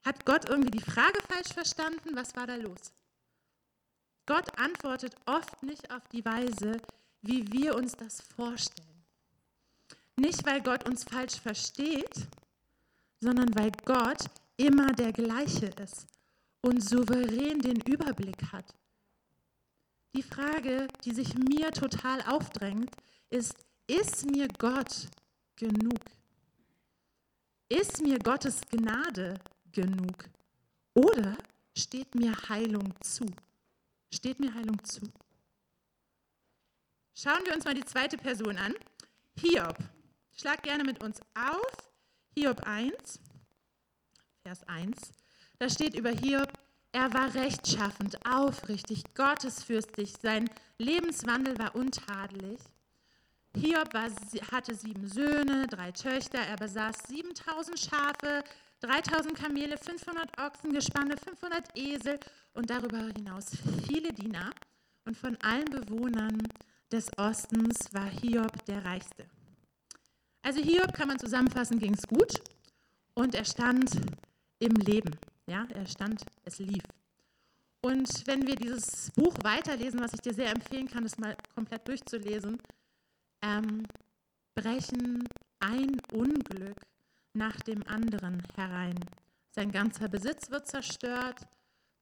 Hat 0.04 0.26
Gott 0.26 0.50
irgendwie 0.50 0.72
die 0.72 0.92
Frage 0.92 1.20
falsch 1.28 1.54
verstanden? 1.54 2.16
Was 2.16 2.36
war 2.36 2.48
da 2.48 2.56
los? 2.56 2.92
Gott 4.26 4.58
antwortet 4.60 5.16
oft 5.26 5.62
nicht 5.62 5.92
auf 5.92 6.08
die 6.10 6.26
Weise, 6.26 6.82
wie 7.22 7.52
wir 7.52 7.76
uns 7.76 7.94
das 7.94 8.22
vorstellen. 8.22 8.88
Nicht, 10.16 10.46
weil 10.46 10.62
Gott 10.62 10.88
uns 10.88 11.04
falsch 11.04 11.40
versteht, 11.40 12.28
sondern 13.20 13.54
weil 13.56 13.72
Gott 13.86 14.26
immer 14.58 14.92
der 14.94 15.14
gleiche 15.14 15.68
ist 15.68 16.08
und 16.62 16.82
souverän 16.82 17.60
den 17.60 17.82
Überblick 17.82 18.52
hat. 18.52 18.76
Die 20.16 20.24
Frage, 20.24 20.88
die 21.04 21.14
sich 21.14 21.36
mir 21.36 21.72
total 21.72 22.22
aufdrängt, 22.24 22.92
ist, 23.30 23.56
ist 23.88 24.30
mir 24.30 24.48
Gott 24.60 25.08
genug? 25.56 26.00
Ist 27.70 28.02
mir 28.02 28.20
Gottes 28.20 28.62
Gnade 28.70 29.40
genug? 29.72 30.30
Oder 30.94 31.38
steht 31.78 32.14
mir 32.16 32.34
Heilung 32.50 32.94
zu? 33.02 33.26
Steht 34.14 34.40
mir 34.42 34.54
Heilung 34.54 34.84
zu? 34.84 35.02
Schauen 37.16 37.46
wir 37.46 37.54
uns 37.54 37.64
mal 37.64 37.74
die 37.74 37.86
zweite 37.86 38.18
Person 38.18 38.58
an. 38.58 38.74
Hiob. 39.38 39.78
Schlag 40.36 40.64
gerne 40.64 40.84
mit 40.84 41.02
uns 41.02 41.22
auf. 41.34 41.92
Hiob 42.36 42.62
1, 42.64 43.20
Vers 44.44 44.64
1. 44.68 45.21
Da 45.62 45.70
steht 45.70 45.94
über 45.94 46.10
Hiob, 46.10 46.52
er 46.92 47.14
war 47.14 47.36
rechtschaffend, 47.36 48.18
aufrichtig, 48.26 49.04
gottesfürchtig, 49.14 50.12
sein 50.20 50.50
Lebenswandel 50.80 51.56
war 51.60 51.76
untadelig. 51.76 52.60
Hiob 53.56 53.94
war, 53.94 54.10
hatte 54.52 54.74
sieben 54.74 55.08
Söhne, 55.08 55.68
drei 55.68 55.92
Töchter, 55.92 56.40
er 56.40 56.56
besaß 56.56 56.96
7000 57.10 57.80
Schafe, 57.80 58.44
3000 58.80 59.36
Kamele, 59.36 59.78
500 59.78 60.32
Ochsengespanne, 60.40 61.16
500 61.16 61.78
Esel 61.78 62.20
und 62.56 62.72
darüber 62.72 62.98
hinaus 62.98 63.52
viele 63.88 64.12
Diener. 64.14 64.50
Und 65.06 65.16
von 65.16 65.38
allen 65.44 65.66
Bewohnern 65.66 66.42
des 66.92 67.08
Ostens 67.20 67.94
war 67.94 68.10
Hiob 68.10 68.66
der 68.66 68.84
reichste. 68.84 69.28
Also 70.42 70.60
Hiob 70.60 70.92
kann 70.94 71.10
man 71.10 71.20
zusammenfassen, 71.20 71.78
ging 71.78 71.94
es 71.94 72.08
gut 72.08 72.42
und 73.14 73.36
er 73.36 73.46
stand 73.46 73.92
im 74.58 74.74
Leben. 74.78 75.12
Ja, 75.48 75.68
er 75.74 75.86
stand, 75.86 76.24
es 76.46 76.60
lief. 76.60 76.84
Und 77.82 78.28
wenn 78.28 78.46
wir 78.46 78.56
dieses 78.56 79.12
Buch 79.12 79.36
weiterlesen, 79.42 80.00
was 80.00 80.14
ich 80.14 80.22
dir 80.22 80.34
sehr 80.34 80.52
empfehlen 80.52 80.88
kann, 80.88 81.04
es 81.04 81.18
mal 81.18 81.36
komplett 81.56 81.88
durchzulesen, 81.88 82.62
ähm, 83.42 83.88
brechen 84.54 85.28
ein 85.60 86.00
Unglück 86.14 86.80
nach 87.34 87.56
dem 87.62 87.86
anderen 87.88 88.44
herein. 88.56 89.00
Sein 89.50 89.72
ganzer 89.72 90.08
Besitz 90.08 90.52
wird 90.52 90.68
zerstört. 90.68 91.48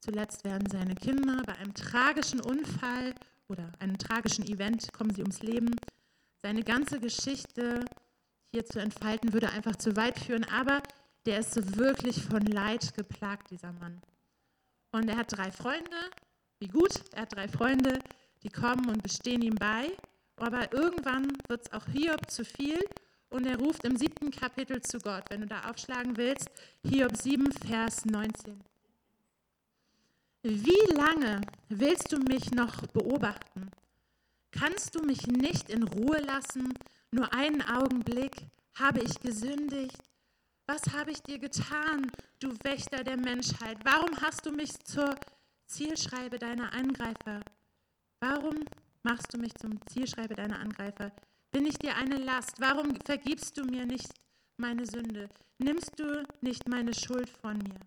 Zuletzt 0.02 0.44
werden 0.44 0.70
seine 0.70 0.96
Kinder 0.96 1.42
bei 1.46 1.56
einem 1.56 1.74
tragischen 1.74 2.42
Unfall 2.42 3.14
oder 3.48 3.72
einem 3.80 3.98
tragischen 3.98 4.46
Event 4.48 4.92
kommen 4.94 5.14
sie 5.14 5.22
ums 5.22 5.42
Leben. 5.42 5.76
Seine 6.42 6.64
ganze 6.64 7.00
Geschichte 7.00 7.86
hier 8.52 8.66
zu 8.66 8.80
entfalten, 8.80 9.34
würde 9.34 9.50
einfach 9.50 9.76
zu 9.76 9.96
weit 9.96 10.20
führen, 10.20 10.46
aber 10.46 10.82
der 11.30 11.42
ist 11.42 11.78
wirklich 11.78 12.24
von 12.24 12.42
Leid 12.42 12.96
geplagt, 12.96 13.52
dieser 13.52 13.72
Mann. 13.74 14.02
Und 14.92 15.08
er 15.10 15.18
hat 15.18 15.38
drei 15.38 15.52
Freunde, 15.52 15.96
wie 16.58 16.68
gut, 16.68 17.04
er 17.14 17.22
hat 17.22 17.36
drei 17.36 17.48
Freunde, 17.48 18.00
die 18.42 18.50
kommen 18.50 18.90
und 18.90 19.04
bestehen 19.04 19.44
ihm 19.44 19.54
bei, 19.54 19.92
aber 20.38 20.74
irgendwann 20.74 21.38
wird 21.48 21.68
es 21.68 21.72
auch 21.72 21.86
Hiob 21.86 22.32
zu 22.32 22.44
viel 22.44 22.84
und 23.30 23.46
er 23.46 23.60
ruft 23.60 23.86
im 23.86 23.96
siebten 23.96 24.32
Kapitel 24.32 24.82
zu 24.82 24.98
Gott. 24.98 25.26
Wenn 25.30 25.42
du 25.42 25.48
da 25.48 25.70
aufschlagen 25.70 26.18
willst, 26.18 26.50
Hiob 26.84 27.16
7, 27.16 27.52
Vers 27.52 28.06
19. 28.06 28.60
Wie 30.42 30.94
lange 30.96 31.42
willst 31.68 32.12
du 32.12 32.18
mich 32.18 32.50
noch 32.50 32.88
beobachten? 32.88 33.70
Kannst 34.50 34.96
du 34.96 35.04
mich 35.04 35.28
nicht 35.28 35.70
in 35.70 35.84
Ruhe 35.84 36.22
lassen? 36.22 36.74
Nur 37.12 37.32
einen 37.36 37.62
Augenblick 37.62 38.48
habe 38.74 39.02
ich 39.02 39.20
gesündigt. 39.20 40.09
Was 40.72 40.94
habe 40.94 41.10
ich 41.10 41.24
dir 41.24 41.40
getan, 41.40 42.12
du 42.40 42.54
Wächter 42.62 43.04
der 43.04 43.18
Menschheit? 43.18 43.80
Warum 43.84 44.16
hast 44.22 44.46
du 44.46 44.52
mich 44.52 44.72
zur 44.84 45.16
Zielschreibe 45.66 46.38
deiner 46.38 46.72
Angreifer? 46.74 47.40
Warum 48.20 48.54
machst 49.02 49.34
du 49.34 49.40
mich 49.40 49.56
zum 49.56 49.80
Zielschreibe 49.88 50.36
deiner 50.36 50.60
Angreifer? 50.60 51.12
Bin 51.52 51.66
ich 51.66 51.80
dir 51.80 51.96
eine 51.96 52.18
Last? 52.18 52.62
Warum 52.62 52.96
vergibst 53.04 53.58
du 53.58 53.64
mir 53.64 53.88
nicht 53.88 54.14
meine 54.58 54.86
Sünde? 54.86 55.28
Nimmst 55.58 56.00
du 56.00 56.24
nicht 56.42 56.70
meine 56.70 56.94
Schuld 56.94 57.32
von 57.42 57.58
mir? 57.58 57.80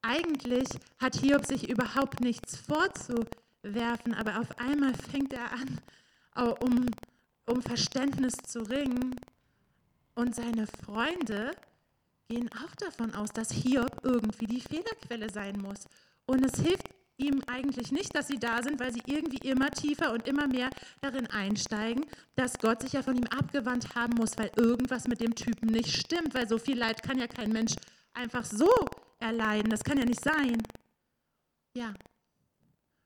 Eigentlich 0.00 0.70
hat 0.98 1.14
Hiob 1.14 1.46
sich 1.46 1.70
überhaupt 1.70 2.18
nichts 2.18 2.56
vorzuwerfen, 2.56 4.12
aber 4.14 4.40
auf 4.40 4.58
einmal 4.58 4.94
fängt 4.94 5.32
er 5.34 5.52
an, 5.52 5.80
um, 6.62 6.86
um 7.46 7.62
Verständnis 7.62 8.34
zu 8.44 8.68
ringen. 8.68 9.14
Und 10.16 10.34
seine 10.34 10.66
Freunde 10.66 11.52
gehen 12.32 12.48
auch 12.64 12.74
davon 12.76 13.14
aus, 13.14 13.30
dass 13.30 13.52
Hiob 13.52 14.00
irgendwie 14.04 14.46
die 14.46 14.60
Fehlerquelle 14.60 15.30
sein 15.30 15.60
muss. 15.60 15.84
Und 16.24 16.42
es 16.44 16.58
hilft 16.60 16.86
ihm 17.18 17.42
eigentlich 17.46 17.92
nicht, 17.92 18.16
dass 18.16 18.28
sie 18.28 18.38
da 18.38 18.62
sind, 18.62 18.80
weil 18.80 18.90
sie 18.92 19.02
irgendwie 19.04 19.46
immer 19.48 19.70
tiefer 19.70 20.12
und 20.12 20.26
immer 20.26 20.46
mehr 20.46 20.70
darin 21.02 21.26
einsteigen, 21.26 22.06
dass 22.34 22.58
Gott 22.58 22.80
sich 22.80 22.94
ja 22.94 23.02
von 23.02 23.16
ihm 23.16 23.26
abgewandt 23.26 23.94
haben 23.94 24.14
muss, 24.14 24.38
weil 24.38 24.50
irgendwas 24.56 25.06
mit 25.08 25.20
dem 25.20 25.34
Typen 25.34 25.68
nicht 25.68 25.94
stimmt, 25.94 26.32
weil 26.32 26.48
so 26.48 26.58
viel 26.58 26.78
Leid 26.78 27.02
kann 27.02 27.18
ja 27.18 27.26
kein 27.26 27.52
Mensch 27.52 27.74
einfach 28.14 28.46
so 28.46 28.70
erleiden. 29.18 29.68
Das 29.68 29.84
kann 29.84 29.98
ja 29.98 30.06
nicht 30.06 30.24
sein. 30.24 30.62
Ja, 31.76 31.92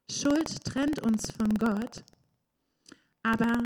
Schuld 0.09 0.65
trennt 0.65 1.01
uns 1.01 1.33
von 1.33 1.53
Gott, 1.55 2.05
aber 3.25 3.61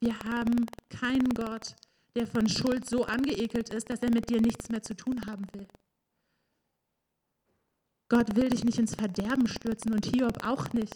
wir 0.00 0.18
haben 0.20 0.66
keinen 0.90 1.30
Gott, 1.30 1.74
der 2.16 2.26
von 2.26 2.48
Schuld 2.48 2.88
so 2.88 3.04
angeekelt 3.04 3.68
ist, 3.72 3.90
dass 3.90 4.02
er 4.02 4.10
mit 4.10 4.30
dir 4.30 4.40
nichts 4.40 4.70
mehr 4.70 4.82
zu 4.82 4.94
tun 4.94 5.20
haben 5.26 5.46
will. 5.52 5.68
Gott 8.08 8.34
will 8.36 8.48
dich 8.48 8.64
nicht 8.64 8.78
ins 8.78 8.94
Verderben 8.94 9.46
stürzen 9.46 9.92
und 9.92 10.06
Hiob 10.06 10.44
auch 10.44 10.72
nicht. 10.72 10.94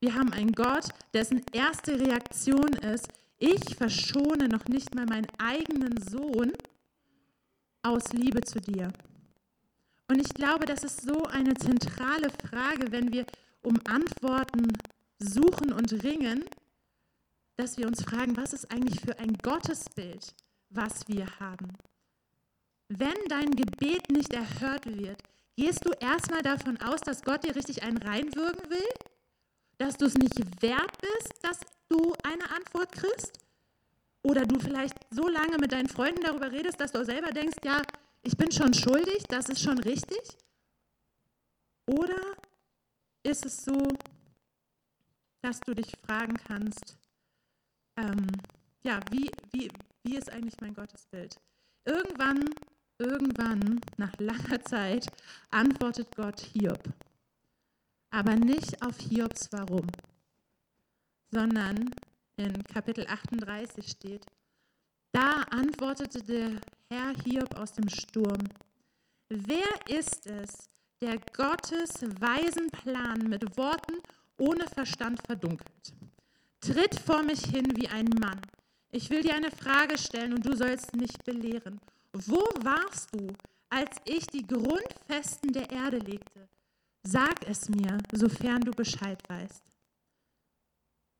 Wir 0.00 0.14
haben 0.14 0.32
einen 0.32 0.52
Gott, 0.52 0.88
dessen 1.14 1.42
erste 1.52 1.98
Reaktion 1.98 2.72
ist, 2.74 3.08
ich 3.38 3.76
verschone 3.76 4.48
noch 4.48 4.66
nicht 4.66 4.94
mal 4.94 5.06
meinen 5.06 5.26
eigenen 5.38 5.96
Sohn 5.98 6.52
aus 7.82 8.12
Liebe 8.12 8.40
zu 8.42 8.60
dir. 8.60 8.92
Und 10.08 10.20
ich 10.20 10.32
glaube, 10.34 10.66
das 10.66 10.84
ist 10.84 11.02
so 11.02 11.24
eine 11.24 11.54
zentrale 11.54 12.30
Frage, 12.30 12.92
wenn 12.92 13.12
wir 13.12 13.26
um 13.62 13.78
Antworten 13.86 14.72
suchen 15.18 15.72
und 15.72 15.92
ringen, 16.04 16.44
dass 17.56 17.76
wir 17.78 17.86
uns 17.86 18.02
fragen, 18.02 18.36
was 18.36 18.52
ist 18.52 18.70
eigentlich 18.70 19.00
für 19.00 19.18
ein 19.18 19.36
Gottesbild, 19.38 20.34
was 20.70 21.08
wir 21.08 21.26
haben. 21.40 21.68
Wenn 22.88 23.16
dein 23.28 23.50
Gebet 23.50 24.10
nicht 24.10 24.32
erhört 24.32 24.86
wird, 24.86 25.20
gehst 25.56 25.84
du 25.84 25.90
erstmal 26.00 26.42
davon 26.42 26.80
aus, 26.80 27.00
dass 27.00 27.22
Gott 27.22 27.44
dir 27.44 27.56
richtig 27.56 27.82
einen 27.82 27.98
reinwürgen 27.98 28.70
will? 28.70 28.88
Dass 29.78 29.96
du 29.96 30.06
es 30.06 30.14
nicht 30.14 30.62
wert 30.62 30.92
bist, 31.00 31.32
dass 31.42 31.60
du 31.88 32.14
eine 32.22 32.48
Antwort 32.50 32.92
kriegst? 32.92 33.32
Oder 34.22 34.44
du 34.44 34.58
vielleicht 34.58 34.94
so 35.10 35.28
lange 35.28 35.58
mit 35.58 35.72
deinen 35.72 35.88
Freunden 35.88 36.22
darüber 36.22 36.50
redest, 36.50 36.80
dass 36.80 36.92
du 36.92 37.04
selber 37.04 37.30
denkst, 37.30 37.58
ja, 37.64 37.82
ich 38.22 38.36
bin 38.36 38.50
schon 38.50 38.74
schuldig, 38.74 39.24
das 39.28 39.48
ist 39.48 39.62
schon 39.62 39.78
richtig? 39.78 40.20
Oder 41.86 42.20
ist 43.22 43.46
es 43.46 43.64
so, 43.64 43.80
dass 45.42 45.60
du 45.60 45.74
dich 45.74 45.92
fragen 46.04 46.36
kannst, 46.48 46.96
ähm, 47.96 48.26
ja, 48.82 49.00
wie, 49.10 49.30
wie, 49.52 49.70
wie 50.02 50.16
ist 50.16 50.30
eigentlich 50.30 50.60
mein 50.60 50.74
Gottesbild? 50.74 51.36
Irgendwann, 51.84 52.44
irgendwann, 52.98 53.80
nach 53.96 54.12
langer 54.18 54.62
Zeit, 54.62 55.06
antwortet 55.50 56.14
Gott 56.14 56.40
Hiob. 56.40 56.82
Aber 58.10 58.36
nicht 58.36 58.82
auf 58.82 58.98
Hiobs 58.98 59.48
Warum, 59.52 59.86
sondern 61.30 61.90
in 62.36 62.62
Kapitel 62.64 63.06
38 63.06 63.88
steht, 63.88 64.24
da 65.12 65.42
antwortete 65.50 66.22
der 66.22 66.60
Herr 66.90 67.12
Hiob 67.24 67.56
aus 67.56 67.72
dem 67.72 67.88
Sturm, 67.88 68.44
wer 69.28 69.68
ist 69.88 70.26
es, 70.26 70.68
der 71.00 71.18
Gottes 71.34 72.02
weisen 72.20 72.70
Plan 72.70 73.28
mit 73.28 73.56
Worten 73.56 74.00
ohne 74.38 74.66
Verstand 74.68 75.20
verdunkelt? 75.26 75.94
Tritt 76.60 76.98
vor 76.98 77.22
mich 77.22 77.40
hin 77.44 77.66
wie 77.76 77.88
ein 77.88 78.08
Mann. 78.20 78.40
Ich 78.90 79.10
will 79.10 79.22
dir 79.22 79.34
eine 79.34 79.50
Frage 79.50 79.98
stellen 79.98 80.32
und 80.32 80.46
du 80.46 80.56
sollst 80.56 80.94
mich 80.96 81.12
belehren. 81.24 81.80
Wo 82.12 82.42
warst 82.62 83.14
du, 83.14 83.28
als 83.68 83.96
ich 84.04 84.26
die 84.26 84.46
Grundfesten 84.46 85.52
der 85.52 85.70
Erde 85.70 85.98
legte? 85.98 86.48
Sag 87.02 87.46
es 87.48 87.68
mir, 87.68 87.98
sofern 88.12 88.62
du 88.62 88.72
Bescheid 88.72 89.22
weißt. 89.28 89.62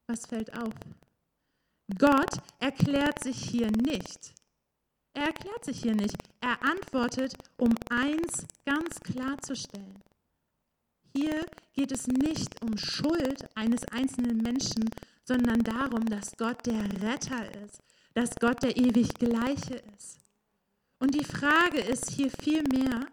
Was 0.09 0.27
fällt 0.27 0.57
auf? 0.57 0.75
Gott 1.99 2.41
erklärt 2.59 3.23
sich 3.23 3.37
hier 3.37 3.71
nicht. 3.71 4.35
Er 5.15 5.27
erklärt 5.27 5.65
sich 5.65 5.83
hier 5.83 5.95
nicht. 5.95 6.17
Er 6.41 6.63
antwortet, 6.63 7.35
um 7.57 7.75
eins 7.91 8.47
ganz 8.65 9.01
klarzustellen. 9.01 10.03
Hier 11.15 11.47
geht 11.73 11.93
es 11.93 12.07
nicht 12.07 12.63
um 12.63 12.77
Schuld 12.77 13.49
eines 13.55 13.85
einzelnen 13.85 14.39
Menschen, 14.39 14.91
sondern 15.27 15.63
darum, 15.63 16.07
dass 16.07 16.37
Gott 16.37 16.65
der 16.67 16.85
Retter 17.03 17.53
ist, 17.65 17.83
dass 18.15 18.35
Gott 18.37 18.63
der 18.63 18.77
ewig 18.77 19.13
Gleiche 19.15 19.83
ist. 19.97 20.21
Und 20.99 21.15
die 21.15 21.25
Frage 21.25 21.81
ist 21.81 22.11
hier 22.11 22.31
vielmehr, 22.31 23.07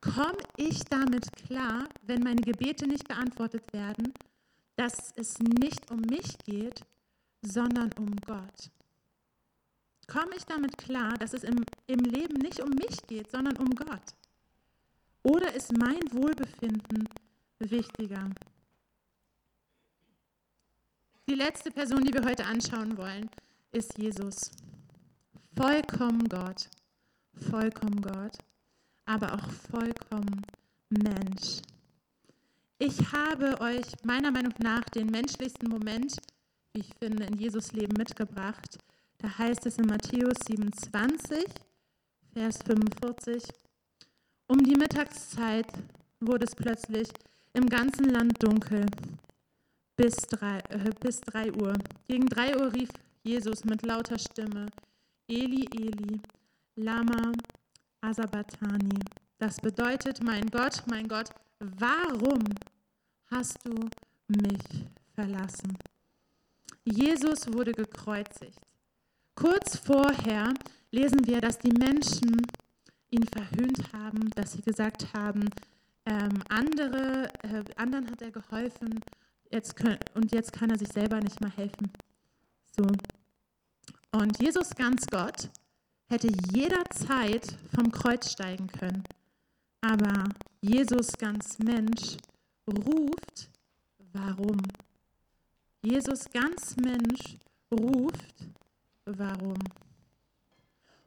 komme 0.00 0.38
ich 0.56 0.84
damit 0.84 1.32
klar, 1.32 1.88
wenn 2.02 2.22
meine 2.22 2.42
Gebete 2.42 2.86
nicht 2.86 3.08
beantwortet 3.08 3.72
werden, 3.72 4.12
dass 4.76 5.12
es 5.16 5.38
nicht 5.38 5.90
um 5.90 6.00
mich 6.00 6.36
geht, 6.44 6.82
sondern 7.42 7.90
um 7.98 8.14
Gott? 8.26 8.70
Komme 10.06 10.36
ich 10.36 10.44
damit 10.44 10.76
klar, 10.76 11.14
dass 11.14 11.32
es 11.32 11.44
im, 11.44 11.64
im 11.86 12.00
Leben 12.00 12.34
nicht 12.34 12.60
um 12.60 12.70
mich 12.70 12.98
geht, 13.06 13.30
sondern 13.30 13.56
um 13.56 13.70
Gott? 13.74 14.14
Oder 15.22 15.54
ist 15.54 15.72
mein 15.76 16.02
Wohlbefinden 16.12 17.08
wichtiger? 17.58 18.30
Die 21.26 21.34
letzte 21.34 21.70
Person, 21.70 22.04
die 22.04 22.12
wir 22.12 22.22
heute 22.22 22.44
anschauen 22.44 22.98
wollen, 22.98 23.30
ist 23.72 23.96
Jesus. 23.96 24.50
Vollkommen 25.56 26.28
Gott, 26.28 26.68
vollkommen 27.50 28.02
Gott, 28.02 28.36
aber 29.06 29.32
auch 29.32 29.50
vollkommen 29.70 30.42
Mensch. 30.90 31.62
Ich 32.78 33.10
habe 33.10 33.58
euch 33.62 33.86
meiner 34.02 34.30
Meinung 34.30 34.52
nach 34.58 34.84
den 34.90 35.06
menschlichsten 35.06 35.70
Moment, 35.70 36.14
wie 36.74 36.80
ich 36.80 36.94
finde, 36.98 37.24
in 37.24 37.38
Jesus 37.38 37.72
Leben 37.72 37.94
mitgebracht. 37.96 38.78
Da 39.16 39.38
heißt 39.38 39.64
es 39.64 39.78
in 39.78 39.86
Matthäus 39.86 40.36
27, 40.46 41.46
Vers 42.34 42.58
45, 42.66 43.44
um 44.46 44.62
die 44.62 44.76
Mittagszeit 44.76 45.72
wurde 46.20 46.44
es 46.44 46.54
plötzlich 46.54 47.08
im 47.54 47.66
ganzen 47.66 48.10
Land 48.10 48.42
dunkel 48.42 48.84
bis 49.96 50.16
drei, 50.16 50.58
äh, 50.68 50.90
bis 51.00 51.20
drei 51.20 51.52
Uhr. 51.52 51.74
Gegen 52.08 52.26
drei 52.26 52.56
Uhr 52.56 52.72
rief 52.72 52.90
Jesus 53.22 53.64
mit 53.64 53.82
lauter 53.82 54.18
Stimme, 54.18 54.66
Eli, 55.28 55.66
Eli, 55.74 56.20
Lama 56.76 57.32
Asabatani. 58.00 58.98
Das 59.38 59.56
bedeutet, 59.60 60.22
mein 60.22 60.46
Gott, 60.46 60.82
mein 60.86 61.08
Gott, 61.08 61.30
warum 61.58 62.44
hast 63.30 63.58
du 63.64 63.74
mich 64.28 64.86
verlassen? 65.14 65.76
Jesus 66.84 67.52
wurde 67.52 67.72
gekreuzigt. 67.72 68.60
Kurz 69.34 69.76
vorher 69.78 70.52
lesen 70.90 71.26
wir, 71.26 71.40
dass 71.40 71.58
die 71.58 71.72
Menschen 71.72 72.46
ihn 73.10 73.26
verhöhnt 73.26 73.92
haben, 73.92 74.30
dass 74.30 74.52
sie 74.52 74.62
gesagt 74.62 75.12
haben, 75.14 75.48
ähm, 76.06 76.42
andere, 76.48 77.28
äh, 77.42 77.64
anderen 77.76 78.10
hat 78.10 78.20
er 78.20 78.30
geholfen 78.30 79.00
jetzt 79.54 79.74
und 80.14 80.32
jetzt 80.32 80.52
kann 80.52 80.70
er 80.70 80.78
sich 80.78 80.88
selber 80.88 81.20
nicht 81.20 81.40
mehr 81.40 81.56
helfen. 81.56 81.90
So. 82.76 82.84
Und 84.12 84.40
Jesus 84.42 84.70
ganz 84.74 85.06
Gott 85.06 85.48
hätte 86.08 86.28
jederzeit 86.52 87.56
vom 87.74 87.90
Kreuz 87.90 88.32
steigen 88.32 88.66
können. 88.66 89.04
Aber 89.80 90.24
Jesus 90.60 91.12
ganz 91.18 91.58
Mensch 91.58 92.16
ruft, 92.66 93.50
warum? 94.12 94.58
Jesus 95.82 96.24
ganz 96.30 96.76
Mensch 96.76 97.36
ruft, 97.70 98.34
warum? 99.04 99.58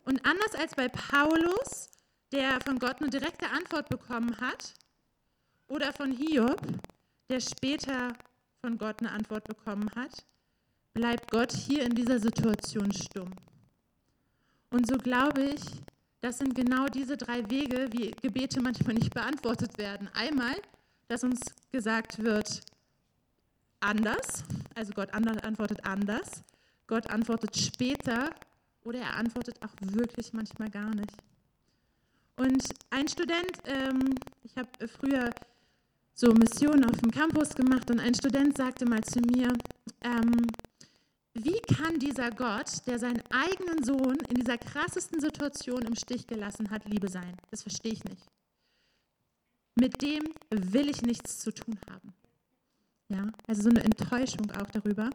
Und 0.05 0.25
anders 0.25 0.55
als 0.57 0.75
bei 0.75 0.87
Paulus, 0.87 1.89
der 2.31 2.61
von 2.61 2.79
Gott 2.79 3.01
eine 3.01 3.09
direkte 3.09 3.49
Antwort 3.49 3.89
bekommen 3.89 4.37
hat, 4.39 4.73
oder 5.67 5.91
von 5.91 6.11
Hiob, 6.11 6.61
der 7.29 7.41
später 7.41 8.13
von 8.61 8.77
Gott 8.77 8.99
eine 8.99 9.11
Antwort 9.11 9.45
bekommen 9.45 9.89
hat, 9.95 10.25
bleibt 10.93 11.31
Gott 11.31 11.51
hier 11.51 11.83
in 11.83 11.95
dieser 11.95 12.19
Situation 12.19 12.91
stumm. 12.91 13.31
Und 14.69 14.87
so 14.87 14.97
glaube 14.97 15.43
ich, 15.43 15.61
das 16.21 16.39
sind 16.39 16.55
genau 16.55 16.87
diese 16.87 17.15
drei 17.15 17.49
Wege, 17.49 17.87
wie 17.91 18.11
Gebete 18.11 18.59
manchmal 18.61 18.95
nicht 18.95 19.13
beantwortet 19.13 19.77
werden. 19.77 20.09
Einmal, 20.13 20.55
dass 21.07 21.23
uns 21.23 21.39
gesagt 21.71 22.21
wird, 22.21 22.61
anders, 23.79 24.43
also 24.75 24.91
Gott 24.93 25.13
antwortet 25.13 25.85
anders, 25.85 26.43
Gott 26.87 27.09
antwortet 27.09 27.55
später 27.55 28.31
oder 28.83 28.99
er 28.99 29.15
antwortet 29.15 29.61
auch 29.63 29.73
wirklich 29.81 30.33
manchmal 30.33 30.69
gar 30.69 30.93
nicht. 30.95 31.13
Und 32.37 32.63
ein 32.89 33.07
Student, 33.07 33.51
ähm, 33.65 34.15
ich 34.43 34.55
habe 34.57 34.69
früher 34.87 35.29
so 36.19 36.33
Missionen 36.33 36.83
auf 36.85 36.97
dem 36.97 37.11
Campus 37.11 37.49
gemacht 37.49 37.91
und 37.91 37.99
ein 37.99 38.15
Student 38.15 38.57
sagte 38.57 38.85
mal 38.85 39.03
zu 39.03 39.19
mir, 39.19 39.53
ähm, 40.01 40.47
wie 41.35 41.59
kann 41.75 41.99
dieser 41.99 42.31
Gott, 42.31 42.87
der 42.87 42.97
seinen 42.97 43.21
eigenen 43.29 43.83
Sohn 43.83 44.17
in 44.27 44.35
dieser 44.35 44.57
krassesten 44.57 45.19
Situation 45.21 45.83
im 45.83 45.95
Stich 45.95 46.25
gelassen 46.25 46.71
hat, 46.71 46.85
Liebe 46.85 47.07
sein? 47.07 47.37
Das 47.51 47.61
verstehe 47.61 47.93
ich 47.93 48.03
nicht. 48.03 48.25
Mit 49.75 50.01
dem 50.01 50.23
will 50.49 50.89
ich 50.89 51.03
nichts 51.03 51.37
zu 51.37 51.51
tun 51.51 51.77
haben. 51.91 52.13
Ja, 53.09 53.31
also 53.47 53.61
so 53.61 53.69
eine 53.69 53.83
Enttäuschung 53.83 54.49
auch 54.59 54.71
darüber. 54.71 55.11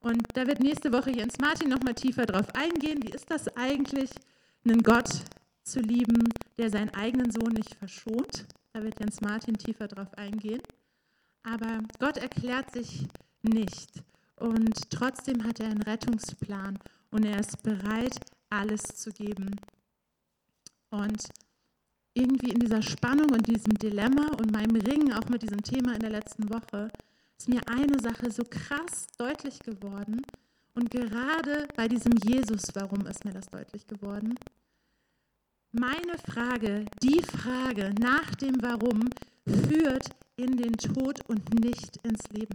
Und 0.00 0.22
da 0.34 0.46
wird 0.46 0.60
nächste 0.60 0.92
Woche 0.92 1.10
Jens 1.10 1.38
Martin 1.40 1.70
nochmal 1.70 1.94
tiefer 1.94 2.26
drauf 2.26 2.54
eingehen. 2.54 3.02
Wie 3.02 3.10
ist 3.10 3.30
das 3.30 3.48
eigentlich, 3.56 4.10
einen 4.66 4.82
Gott 4.82 5.08
zu 5.62 5.80
lieben, 5.80 6.28
der 6.58 6.70
seinen 6.70 6.90
eigenen 6.90 7.30
Sohn 7.30 7.54
nicht 7.54 7.74
verschont? 7.74 8.44
Da 8.76 8.82
wird 8.82 9.00
Jens 9.00 9.22
Martin 9.22 9.56
tiefer 9.56 9.88
drauf 9.88 10.12
eingehen. 10.18 10.60
Aber 11.44 11.78
Gott 11.98 12.18
erklärt 12.18 12.70
sich 12.72 13.06
nicht. 13.40 14.02
Und 14.34 14.90
trotzdem 14.90 15.44
hat 15.44 15.60
er 15.60 15.70
einen 15.70 15.80
Rettungsplan 15.80 16.78
und 17.10 17.24
er 17.24 17.40
ist 17.40 17.62
bereit, 17.62 18.18
alles 18.50 18.82
zu 18.82 19.12
geben. 19.12 19.56
Und 20.90 21.26
irgendwie 22.12 22.50
in 22.50 22.58
dieser 22.58 22.82
Spannung 22.82 23.30
und 23.30 23.46
diesem 23.46 23.78
Dilemma 23.78 24.32
und 24.36 24.52
meinem 24.52 24.76
Ringen 24.76 25.14
auch 25.14 25.30
mit 25.30 25.40
diesem 25.40 25.62
Thema 25.62 25.94
in 25.94 26.00
der 26.00 26.10
letzten 26.10 26.50
Woche 26.50 26.90
ist 27.38 27.48
mir 27.48 27.62
eine 27.68 27.98
Sache 27.98 28.30
so 28.30 28.42
krass 28.42 29.06
deutlich 29.16 29.58
geworden. 29.60 30.20
Und 30.74 30.90
gerade 30.90 31.66
bei 31.76 31.88
diesem 31.88 32.12
Jesus, 32.22 32.64
warum 32.74 33.06
ist 33.06 33.24
mir 33.24 33.32
das 33.32 33.46
deutlich 33.46 33.86
geworden? 33.86 34.34
Meine 35.78 36.16
Frage, 36.16 36.86
die 37.02 37.22
Frage 37.22 37.92
nach 38.00 38.34
dem 38.36 38.54
Warum, 38.62 39.10
führt 39.46 40.08
in 40.36 40.56
den 40.56 40.72
Tod 40.72 41.20
und 41.28 41.52
nicht 41.62 41.98
ins 42.02 42.22
Leben. 42.30 42.54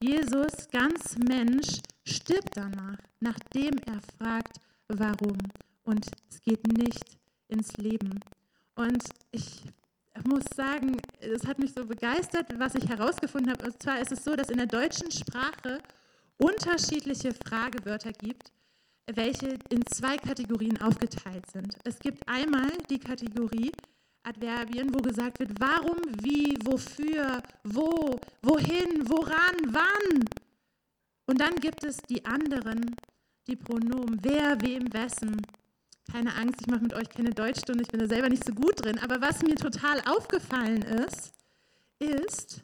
Jesus, 0.00 0.68
ganz 0.70 1.16
Mensch, 1.18 1.80
stirbt 2.04 2.56
danach, 2.56 2.98
nachdem 3.18 3.76
er 3.86 4.00
fragt, 4.16 4.60
warum. 4.86 5.36
Und 5.82 6.06
es 6.30 6.40
geht 6.42 6.64
nicht 6.78 7.18
ins 7.48 7.76
Leben. 7.76 8.20
Und 8.76 9.02
ich 9.32 9.64
muss 10.24 10.44
sagen, 10.54 10.98
es 11.18 11.44
hat 11.44 11.58
mich 11.58 11.72
so 11.72 11.84
begeistert, 11.84 12.56
was 12.56 12.76
ich 12.76 12.88
herausgefunden 12.88 13.50
habe. 13.50 13.66
Und 13.66 13.82
zwar 13.82 14.00
ist 14.00 14.12
es 14.12 14.22
so, 14.22 14.36
dass 14.36 14.50
in 14.50 14.58
der 14.58 14.66
deutschen 14.66 15.10
Sprache 15.10 15.80
unterschiedliche 16.38 17.32
Fragewörter 17.32 18.12
gibt, 18.12 18.52
welche 19.14 19.58
in 19.70 19.84
zwei 19.86 20.16
Kategorien 20.16 20.80
aufgeteilt 20.80 21.50
sind. 21.50 21.76
Es 21.84 21.98
gibt 21.98 22.28
einmal 22.28 22.70
die 22.90 22.98
Kategorie 22.98 23.72
Adverbien, 24.26 24.92
wo 24.92 24.98
gesagt 24.98 25.38
wird, 25.38 25.52
warum, 25.60 25.98
wie, 26.20 26.58
wofür, 26.64 27.40
wo, 27.62 28.18
wohin, 28.42 29.08
woran, 29.08 29.56
wann. 29.68 30.24
Und 31.26 31.40
dann 31.40 31.54
gibt 31.56 31.84
es 31.84 31.98
die 32.08 32.24
anderen, 32.24 32.96
die 33.46 33.56
Pronomen, 33.56 34.18
wer, 34.22 34.60
wem, 34.60 34.92
wessen. 34.92 35.40
Keine 36.10 36.34
Angst, 36.34 36.60
ich 36.60 36.66
mache 36.66 36.82
mit 36.82 36.94
euch 36.94 37.08
keine 37.08 37.30
Deutschstunde, 37.30 37.82
ich 37.82 37.88
bin 37.88 38.00
da 38.00 38.08
selber 38.08 38.28
nicht 38.28 38.44
so 38.44 38.52
gut 38.52 38.84
drin. 38.84 38.98
Aber 38.98 39.20
was 39.20 39.42
mir 39.42 39.54
total 39.54 40.00
aufgefallen 40.08 40.82
ist, 40.82 41.32
ist, 42.00 42.62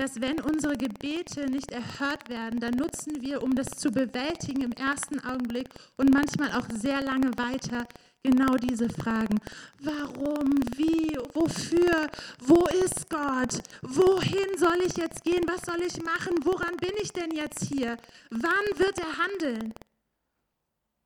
dass 0.00 0.18
wenn 0.18 0.40
unsere 0.40 0.78
Gebete 0.78 1.50
nicht 1.50 1.72
erhört 1.72 2.30
werden, 2.30 2.58
dann 2.58 2.72
nutzen 2.72 3.20
wir, 3.20 3.42
um 3.42 3.54
das 3.54 3.68
zu 3.68 3.90
bewältigen 3.90 4.62
im 4.62 4.72
ersten 4.72 5.20
Augenblick 5.20 5.68
und 5.98 6.10
manchmal 6.10 6.52
auch 6.52 6.66
sehr 6.72 7.02
lange 7.02 7.36
weiter, 7.36 7.86
genau 8.22 8.56
diese 8.56 8.88
Fragen. 8.88 9.38
Warum? 9.78 10.54
Wie? 10.74 11.18
Wofür? 11.34 12.08
Wo 12.38 12.66
ist 12.68 13.10
Gott? 13.10 13.60
Wohin 13.82 14.56
soll 14.56 14.80
ich 14.86 14.96
jetzt 14.96 15.22
gehen? 15.22 15.44
Was 15.46 15.66
soll 15.66 15.82
ich 15.82 16.02
machen? 16.02 16.34
Woran 16.44 16.78
bin 16.78 16.94
ich 17.02 17.12
denn 17.12 17.32
jetzt 17.32 17.64
hier? 17.66 17.98
Wann 18.30 18.78
wird 18.78 18.98
er 18.98 19.18
handeln? 19.18 19.74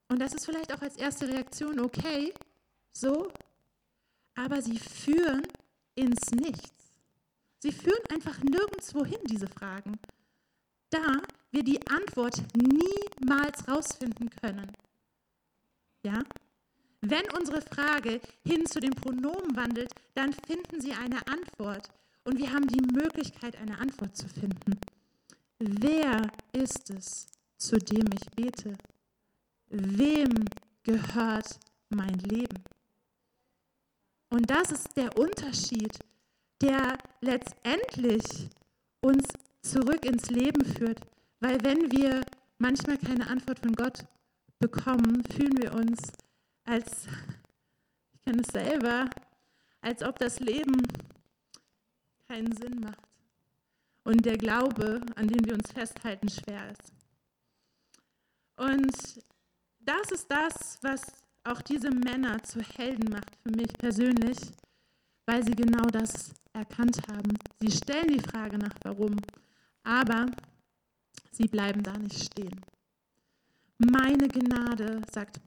Und 0.09 0.21
das 0.21 0.35
ist 0.35 0.45
vielleicht 0.47 0.73
auch 0.73 0.83
als 0.83 0.97
erste 0.97 1.27
Reaktion 1.27 1.81
okay, 1.81 2.33
so, 2.93 3.33
aber 4.37 4.63
sie 4.63 4.79
führen 4.79 5.43
ins 5.97 6.31
Nichts. 6.31 6.84
Sie 7.65 7.73
führen 7.73 8.05
einfach 8.11 8.43
nirgendwo 8.43 9.07
hin, 9.07 9.21
diese 9.25 9.47
Fragen, 9.47 9.99
da 10.91 11.23
wir 11.51 11.65
die 11.65 11.81
Antwort 11.89 12.43
niemals 12.55 13.67
rausfinden 13.67 14.29
können. 14.29 14.71
Ja? 16.03 16.23
Wenn 17.01 17.25
unsere 17.35 17.63
Frage 17.63 18.21
hin 18.47 18.67
zu 18.67 18.81
den 18.81 18.91
Pronomen 18.91 19.57
wandelt, 19.57 19.95
dann 20.13 20.35
finden 20.47 20.83
Sie 20.83 20.93
eine 20.93 21.27
Antwort 21.27 21.89
und 22.25 22.37
wir 22.37 22.53
haben 22.53 22.69
die 22.69 22.83
Möglichkeit, 22.83 23.57
eine 23.57 23.79
Antwort 23.79 24.15
zu 24.15 24.29
finden. 24.29 24.79
Wer 25.59 26.21
ist 26.53 26.91
es, 26.91 27.29
zu 27.57 27.79
dem 27.79 28.11
ich 28.13 28.31
bete? 28.37 28.77
Wem 29.71 30.45
gehört 30.83 31.59
mein 31.89 32.19
Leben? 32.19 32.63
Und 34.29 34.51
das 34.51 34.71
ist 34.71 34.95
der 34.99 35.17
Unterschied, 35.17 35.99
der 36.65 36.99
letztendlich 37.21 38.25
uns 39.01 39.25
zurück 39.63 40.05
ins 40.07 40.31
Leben 40.31 40.65
führt. 40.65 41.01
Weil 41.41 41.63
wenn 41.63 41.93
wir 41.93 42.25
manchmal 42.59 42.97
keine 42.99 43.29
Antwort 43.29 43.59
von 43.59 43.75
Gott 43.75 44.07
bekommen, 44.59 45.23
fühlen 45.25 45.57
wir 45.63 45.75
uns 45.75 46.01
als, 46.65 47.07
ich 48.15 48.23
kenne 48.23 48.43
es 48.43 48.53
selber, 48.53 49.11
als 49.83 50.03
ob 50.03 50.19
das 50.19 50.41
Leben 50.41 50.81
keinen 52.29 52.57
Sinn 52.57 52.81
macht. 52.81 53.03
und 54.05 54.25
der 54.25 54.37
Glaube, 54.37 55.01
an 55.17 55.29
den 55.29 55.45
wir 55.47 55.55
uns 55.55 55.73
festhalten, 55.73 56.29
schwer 56.29 56.71
ist. 56.71 56.93
Und 58.57 59.25
das 59.81 60.11
ist 60.13 60.31
das, 60.31 60.79
was 60.83 61.01
auch 61.45 61.61
diese 61.63 61.91
Männer 61.91 62.43
zu 62.43 62.61
Helden 62.61 63.11
macht 63.11 63.35
für 63.43 63.51
mich 63.51 63.73
persönlich, 63.75 64.39
weil 65.27 65.43
sie 65.45 65.55
genau 65.55 65.85
das 65.87 66.35
erkannt 66.55 66.99
haben. 67.09 67.37
Sie 67.61 67.71
stellen 67.71 68.09
die 68.09 68.21
Frage 68.21 68.59
nach 68.59 68.75
warum, 68.83 69.17
aber 69.83 70.27
sie 71.31 71.49
bleiben 71.49 71.83
da 71.83 71.97
nicht 71.99 72.25
stehen. 72.25 72.61
Meine 73.79 74.29
Gnade, 74.29 75.03
sagt, 75.13 75.41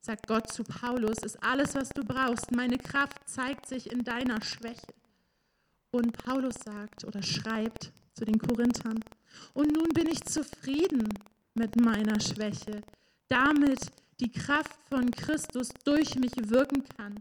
sagt 0.00 0.26
Gott 0.26 0.52
zu 0.52 0.64
Paulus, 0.64 1.18
ist 1.18 1.42
alles, 1.42 1.74
was 1.74 1.88
du 1.88 2.04
brauchst. 2.04 2.52
Meine 2.52 2.78
Kraft 2.78 3.28
zeigt 3.28 3.66
sich 3.66 3.90
in 3.90 4.04
deiner 4.04 4.42
Schwäche. 4.42 4.94
Und 5.90 6.12
Paulus 6.12 6.56
sagt 6.64 7.04
oder 7.04 7.22
schreibt 7.22 7.92
zu 8.12 8.24
den 8.24 8.38
Korinthern, 8.38 9.00
und 9.52 9.72
nun 9.72 9.88
bin 9.88 10.06
ich 10.06 10.22
zufrieden 10.24 11.08
mit 11.54 11.80
meiner 11.80 12.20
Schwäche, 12.20 12.82
damit 13.28 13.80
die 14.20 14.30
Kraft 14.30 14.78
von 14.88 15.10
Christus 15.10 15.70
durch 15.84 16.14
mich 16.16 16.32
wirken 16.36 16.84
kann, 16.96 17.20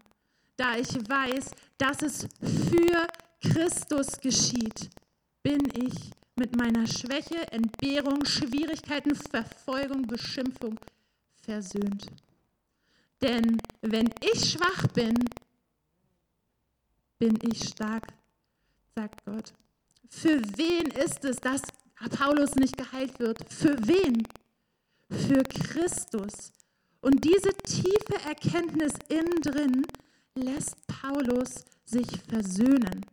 da 0.56 0.78
ich 0.78 0.94
weiß, 0.94 1.52
dass 1.78 2.02
es 2.02 2.28
für 2.42 3.08
Christus 3.42 4.20
geschieht, 4.20 4.90
bin 5.42 5.62
ich 5.76 5.94
mit 6.36 6.56
meiner 6.56 6.88
Schwäche, 6.88 7.52
Entbehrung, 7.52 8.26
Schwierigkeiten, 8.26 9.16
Verfolgung, 9.16 10.08
Beschimpfung 10.08 10.80
versöhnt. 11.36 12.08
Denn 13.22 13.58
wenn 13.82 14.10
ich 14.22 14.52
schwach 14.52 14.88
bin, 14.88 15.14
bin 17.20 17.40
ich 17.44 17.70
stark, 17.70 18.08
sagt 18.96 19.24
Gott. 19.26 19.54
Für 20.10 20.42
wen 20.58 20.88
ist 20.92 21.24
es, 21.24 21.38
dass 21.38 21.62
Paulus 22.18 22.56
nicht 22.56 22.78
geheilt 22.78 23.20
wird? 23.20 23.38
Für 23.52 23.78
wen? 23.88 24.28
Für 25.10 25.44
Christus. 25.44 26.52
Und 27.02 27.24
diese 27.24 27.50
tiefe 27.64 28.22
Erkenntnis 28.26 28.94
innen 29.10 29.42
drin 29.42 29.86
lässt 30.36 30.76
Paulus 30.88 31.66
sich 31.86 32.08
versöhnen. 32.28 33.06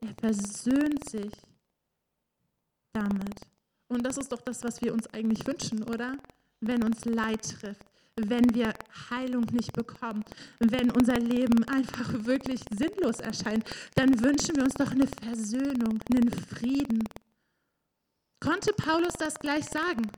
Er 0.00 0.14
versöhnt 0.14 1.08
sich 1.08 1.32
damit. 2.92 3.40
Und 3.88 4.02
das 4.04 4.18
ist 4.18 4.32
doch 4.32 4.40
das, 4.40 4.62
was 4.64 4.80
wir 4.82 4.92
uns 4.92 5.06
eigentlich 5.08 5.46
wünschen, 5.46 5.82
oder? 5.82 6.16
Wenn 6.60 6.82
uns 6.82 7.04
Leid 7.04 7.42
trifft, 7.42 7.84
wenn 8.16 8.54
wir 8.54 8.74
Heilung 9.10 9.44
nicht 9.52 9.72
bekommen, 9.72 10.24
wenn 10.58 10.90
unser 10.90 11.18
Leben 11.18 11.64
einfach 11.64 12.24
wirklich 12.24 12.60
sinnlos 12.70 13.20
erscheint, 13.20 13.64
dann 13.94 14.20
wünschen 14.20 14.56
wir 14.56 14.64
uns 14.64 14.74
doch 14.74 14.90
eine 14.90 15.06
Versöhnung, 15.06 16.00
einen 16.12 16.30
Frieden. 16.30 17.04
Konnte 18.40 18.72
Paulus 18.72 19.14
das 19.14 19.34
gleich 19.36 19.64
sagen? 19.66 20.10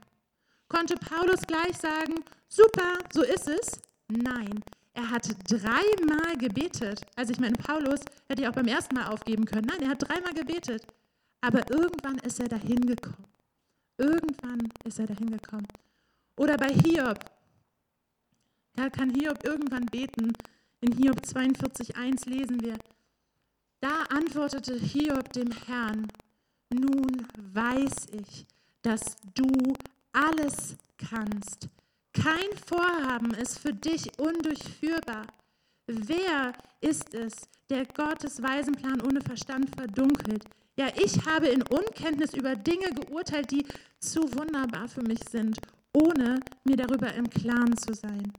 Konnte 0.67 0.95
Paulus 0.95 1.41
gleich 1.41 1.77
sagen, 1.77 2.23
super, 2.47 2.99
so 3.13 3.23
ist 3.23 3.47
es? 3.47 3.79
Nein, 4.07 4.63
er 4.93 5.09
hat 5.09 5.27
dreimal 5.49 6.37
gebetet. 6.37 7.01
Also 7.15 7.31
ich 7.31 7.39
meine, 7.39 7.55
Paulus 7.55 8.01
hätte 8.27 8.43
ja 8.43 8.49
auch 8.49 8.55
beim 8.55 8.67
ersten 8.67 8.95
Mal 8.95 9.07
aufgeben 9.07 9.45
können. 9.45 9.67
Nein, 9.67 9.81
er 9.81 9.89
hat 9.89 10.07
dreimal 10.07 10.33
gebetet. 10.33 10.85
Aber 11.41 11.69
irgendwann 11.71 12.17
ist 12.19 12.39
er 12.39 12.47
dahin 12.47 12.85
gekommen. 12.85 13.25
Irgendwann 13.97 14.69
ist 14.83 14.99
er 14.99 15.07
dahin 15.07 15.31
gekommen. 15.31 15.67
Oder 16.35 16.57
bei 16.57 16.69
Hiob. 16.69 17.19
Da 18.73 18.89
kann 18.89 19.13
Hiob 19.13 19.43
irgendwann 19.43 19.85
beten. 19.85 20.33
In 20.81 20.93
Hiob 20.93 21.19
42,1 21.19 22.29
lesen 22.29 22.61
wir. 22.61 22.77
Da 23.79 24.03
antwortete 24.09 24.75
Hiob 24.75 25.31
dem 25.33 25.51
Herrn, 25.51 26.07
nun 26.71 27.27
weiß 27.37 28.07
ich, 28.11 28.45
dass 28.81 29.15
du 29.33 29.73
alles 30.11 30.75
kannst. 30.97 31.69
Kein 32.13 32.49
Vorhaben 32.65 33.33
ist 33.33 33.59
für 33.59 33.73
dich 33.73 34.07
undurchführbar. 34.19 35.27
Wer 35.87 36.53
ist 36.81 37.13
es, 37.13 37.33
der 37.69 37.85
Gottes 37.85 38.41
Weisenplan 38.41 39.01
ohne 39.01 39.21
Verstand 39.21 39.73
verdunkelt? 39.75 40.43
Ja, 40.77 40.87
ich 40.95 41.25
habe 41.25 41.47
in 41.47 41.63
Unkenntnis 41.63 42.33
über 42.33 42.55
Dinge 42.55 42.89
geurteilt, 42.89 43.51
die 43.51 43.65
zu 43.99 44.21
wunderbar 44.35 44.87
für 44.87 45.03
mich 45.03 45.19
sind, 45.29 45.57
ohne 45.93 46.39
mir 46.63 46.77
darüber 46.77 47.13
im 47.13 47.29
Klaren 47.29 47.77
zu 47.77 47.93
sein. 47.93 48.31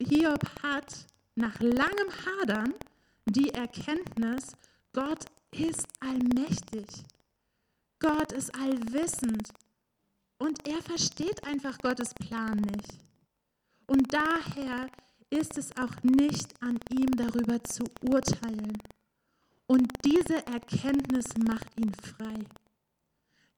Hiob 0.00 0.44
hat 0.62 1.06
nach 1.34 1.58
langem 1.60 2.10
Hadern 2.26 2.74
die 3.26 3.50
Erkenntnis, 3.50 4.52
Gott 4.92 5.24
ist 5.52 5.86
allmächtig. 6.00 6.86
Gott 7.98 8.32
ist 8.32 8.54
allwissend. 8.54 9.48
Und 10.38 10.66
er 10.68 10.80
versteht 10.82 11.44
einfach 11.44 11.78
Gottes 11.78 12.14
Plan 12.14 12.56
nicht. 12.56 12.94
Und 13.86 14.12
daher 14.12 14.88
ist 15.30 15.58
es 15.58 15.76
auch 15.76 16.02
nicht 16.02 16.54
an 16.62 16.78
ihm 16.90 17.10
darüber 17.16 17.62
zu 17.64 17.84
urteilen. 18.02 18.78
Und 19.66 19.90
diese 20.04 20.46
Erkenntnis 20.46 21.26
macht 21.36 21.78
ihn 21.78 21.92
frei. 21.94 22.38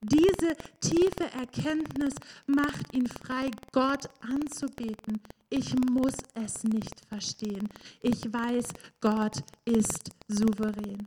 Diese 0.03 0.57
tiefe 0.81 1.31
Erkenntnis 1.39 2.15
macht 2.47 2.95
ihn 2.95 3.07
frei, 3.07 3.51
Gott 3.71 4.09
anzubeten. 4.21 5.21
Ich 5.51 5.75
muss 5.75 6.15
es 6.35 6.65
nicht 6.65 7.05
verstehen. 7.07 7.69
Ich 8.01 8.33
weiß, 8.33 8.69
Gott 9.01 9.43
ist 9.67 10.11
souverän. 10.27 11.07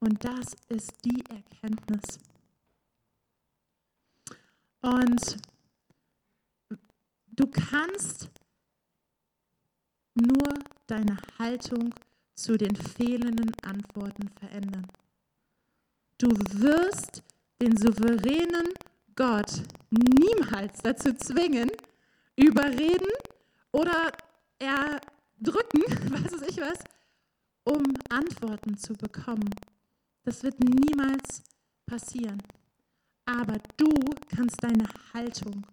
Und 0.00 0.22
das 0.22 0.52
ist 0.68 0.92
die 1.04 1.24
Erkenntnis. 1.30 2.18
Und 4.86 5.38
du 7.32 7.48
kannst 7.48 8.30
nur 10.14 10.54
deine 10.86 11.16
Haltung 11.40 11.92
zu 12.36 12.56
den 12.56 12.76
fehlenden 12.76 13.50
Antworten 13.64 14.28
verändern. 14.38 14.86
Du 16.18 16.28
wirst 16.28 17.24
den 17.60 17.76
souveränen 17.76 18.74
Gott 19.16 19.60
niemals 19.90 20.78
dazu 20.82 21.12
zwingen, 21.14 21.72
überreden 22.36 23.10
oder 23.72 24.12
erdrücken, 24.60 25.82
was 26.12 26.32
weiß 26.32 26.48
ich 26.48 26.58
was, 26.58 26.78
um 27.64 27.82
Antworten 28.08 28.78
zu 28.78 28.92
bekommen. 28.92 29.50
Das 30.22 30.44
wird 30.44 30.60
niemals 30.60 31.42
passieren. 31.86 32.40
Aber 33.26 33.58
du 33.76 33.90
kannst 34.28 34.62
deine 34.62 34.88
Haltung 35.12 35.66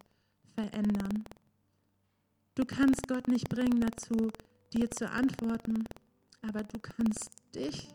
verändern. 0.55 1.23
Du 2.55 2.65
kannst 2.65 3.07
Gott 3.07 3.27
nicht 3.27 3.47
bringen 3.49 3.79
dazu, 3.79 4.31
dir 4.73 4.89
zu 4.91 5.09
antworten, 5.09 5.85
aber 6.41 6.63
du 6.63 6.79
kannst 6.79 7.31
dich 7.55 7.89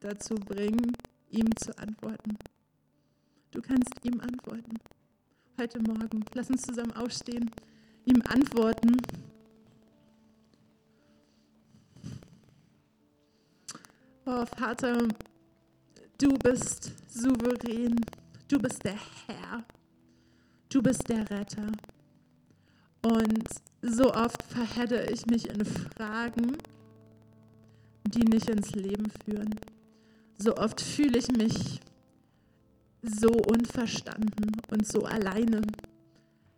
dazu 0.00 0.34
bringen, 0.34 0.92
ihm 1.30 1.56
zu 1.56 1.76
antworten. 1.78 2.36
Du 3.52 3.62
kannst 3.62 3.94
ihm 4.04 4.20
antworten. 4.20 4.78
Heute 5.58 5.80
Morgen, 5.80 6.24
lass 6.34 6.50
uns 6.50 6.62
zusammen 6.62 6.92
aufstehen, 6.92 7.50
ihm 8.04 8.22
antworten. 8.28 8.96
Oh 14.26 14.44
Vater, 14.44 15.08
du 16.18 16.34
bist 16.38 16.92
souverän. 17.08 18.04
Du 18.48 18.58
bist 18.60 18.84
der 18.84 18.96
Herr. 19.26 19.64
Du 20.68 20.80
bist 20.80 21.08
der 21.08 21.28
Retter. 21.30 21.72
Und 23.02 23.48
so 23.82 24.12
oft 24.14 24.42
verhedde 24.42 25.08
ich 25.12 25.26
mich 25.26 25.48
in 25.48 25.64
Fragen, 25.64 26.56
die 28.04 28.24
nicht 28.24 28.48
ins 28.48 28.72
Leben 28.72 29.10
führen. 29.24 29.54
So 30.38 30.56
oft 30.56 30.80
fühle 30.80 31.18
ich 31.18 31.28
mich 31.28 31.80
so 33.02 33.30
unverstanden 33.30 34.52
und 34.70 34.86
so 34.86 35.02
alleine 35.02 35.62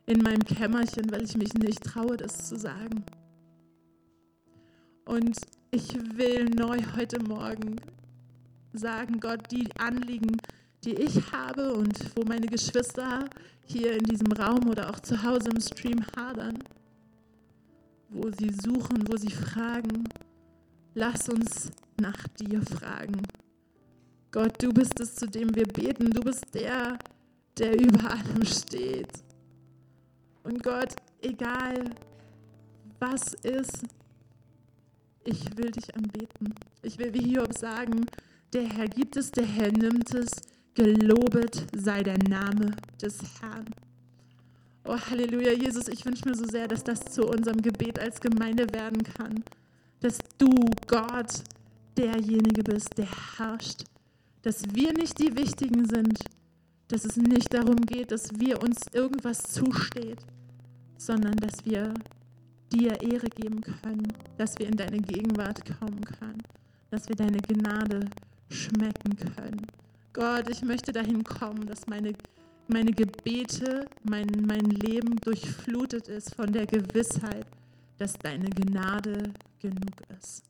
in 0.07 0.23
meinem 0.23 0.45
Kämmerchen, 0.45 1.11
weil 1.11 1.23
ich 1.23 1.37
mich 1.37 1.55
nicht 1.55 1.83
traue, 1.85 2.17
das 2.17 2.49
zu 2.49 2.57
sagen. 2.57 3.05
Und 5.05 5.39
ich 5.71 5.95
will 6.17 6.47
neu 6.47 6.79
heute 6.97 7.23
Morgen 7.23 7.77
sagen, 8.73 9.21
Gott, 9.21 9.51
die 9.51 9.69
Anliegen, 9.79 10.37
die 10.85 10.95
ich 10.95 11.33
habe 11.33 11.75
und 11.75 11.99
wo 12.17 12.23
meine 12.25 12.47
Geschwister 12.47 13.29
hier 13.65 13.95
in 13.95 14.05
diesem 14.05 14.33
Raum 14.33 14.69
oder 14.69 14.91
auch 14.91 15.01
zu 15.01 15.23
Hause 15.23 15.51
im 15.51 15.61
Stream 15.61 16.05
hadern, 16.17 16.59
wo 18.11 18.31
sie 18.31 18.51
suchen, 18.51 19.07
wo 19.09 19.17
sie 19.17 19.31
fragen, 19.31 20.05
lass 20.95 21.29
uns 21.29 21.71
nach 22.01 22.27
dir 22.41 22.63
fragen. 22.63 23.23
Gott, 24.31 24.63
du 24.63 24.73
bist 24.73 24.99
es, 25.01 25.15
zu 25.15 25.27
dem 25.27 25.55
wir 25.55 25.67
beten. 25.67 26.11
Du 26.11 26.21
bist 26.21 26.45
der, 26.55 26.99
der 27.59 27.79
über 27.81 28.11
allem 28.11 28.45
steht. 28.45 29.11
Und 30.43 30.63
Gott, 30.63 30.95
egal 31.21 31.91
was 33.01 33.35
ist, 33.35 33.85
ich 35.25 35.57
will 35.57 35.71
dich 35.71 35.95
anbeten. 35.95 36.55
Ich 36.83 36.99
will 36.99 37.13
wie 37.15 37.23
Hiob 37.23 37.57
sagen, 37.57 38.07
Der 38.53 38.67
Herr 38.67 38.89
gibt 38.89 39.17
es, 39.17 39.31
der 39.31 39.45
Herr 39.45 39.71
nimmt 39.71 40.15
es. 40.15 40.31
Gelobet 40.79 41.67
sei 41.75 42.05
der 42.05 42.19
Name 42.29 42.71
des 43.03 43.19
Herrn. 43.41 43.65
Oh, 44.85 44.97
Halleluja, 44.97 45.51
Jesus, 45.51 45.89
ich 45.89 46.07
wünsche 46.07 46.29
mir 46.29 46.37
so 46.37 46.45
sehr, 46.45 46.69
dass 46.69 46.85
das 46.85 47.01
zu 47.01 47.27
unserem 47.27 47.61
Gebet 47.61 47.99
als 47.99 48.21
Gemeinde 48.21 48.65
werden 48.73 49.03
kann. 49.03 49.43
Dass 49.99 50.19
du, 50.39 50.49
Gott, 50.87 51.43
derjenige 51.97 52.63
bist, 52.63 52.97
der 52.97 53.09
herrscht. 53.37 53.87
Dass 54.43 54.63
wir 54.73 54.93
nicht 54.93 55.19
die 55.19 55.37
Wichtigen 55.37 55.85
sind. 55.85 56.17
Dass 56.87 57.05
es 57.05 57.17
nicht 57.17 57.53
darum 57.53 57.81
geht, 57.81 58.13
dass 58.13 58.39
wir 58.39 58.63
uns 58.63 58.83
irgendwas 58.93 59.43
zusteht, 59.43 60.21
sondern 60.97 61.35
dass 61.39 61.67
wir 61.67 61.93
dir 62.73 63.03
Ehre 63.03 63.29
geben 63.31 63.63
können, 63.63 64.07
dass 64.37 64.57
wir 64.61 64.69
in 64.69 64.77
deine 64.77 64.99
Gegenwart 64.99 65.61
kommen 65.81 66.03
können, 66.05 66.45
dass 66.93 67.09
wir 67.09 67.17
deine 67.17 67.39
Gnade 67.39 68.09
schmecken 68.49 69.17
können. 69.17 69.67
Gott, 70.19 70.51
ich 70.51 70.63
möchte 70.63 70.91
dahin 70.91 71.23
kommen, 71.23 71.65
dass 71.67 71.87
meine, 71.87 72.13
meine 72.67 72.91
Gebete, 72.91 73.87
mein, 74.03 74.27
mein 74.49 74.65
Leben 74.65 75.15
durchflutet 75.21 76.09
ist 76.09 76.35
von 76.35 76.53
der 76.53 76.67
Gewissheit, 76.67 77.47
dass 77.99 78.15
deine 78.15 78.51
Gnade 78.51 79.33
genug 79.61 79.95
ist. 80.19 80.43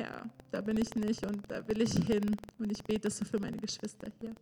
Ja, 0.00 0.28
da 0.50 0.60
bin 0.60 0.76
ich 0.76 0.92
nicht 0.96 1.24
und 1.24 1.48
da 1.48 1.64
will 1.68 1.82
ich 1.82 1.92
hin 1.92 2.34
und 2.58 2.72
ich 2.72 2.82
bete 2.82 3.08
so 3.08 3.24
für 3.24 3.38
meine 3.38 3.58
Geschwister 3.58 4.10
hier. 4.20 4.34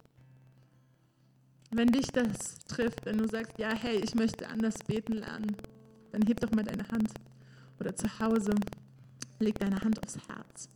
Wenn 1.72 1.88
dich 1.88 2.06
das 2.06 2.58
trifft, 2.60 3.04
wenn 3.04 3.18
du 3.18 3.28
sagst, 3.28 3.58
ja, 3.58 3.74
hey, 3.74 4.00
ich 4.02 4.14
möchte 4.14 4.48
anders 4.48 4.78
beten 4.86 5.12
lernen, 5.12 5.54
dann 6.12 6.22
heb 6.22 6.40
doch 6.40 6.52
mal 6.52 6.64
deine 6.64 6.88
Hand. 6.88 7.12
Oder 7.78 7.94
zu 7.94 8.18
Hause, 8.18 8.54
leg 9.40 9.58
deine 9.58 9.78
Hand 9.78 10.02
aufs 10.02 10.16
Herz. 10.26 10.70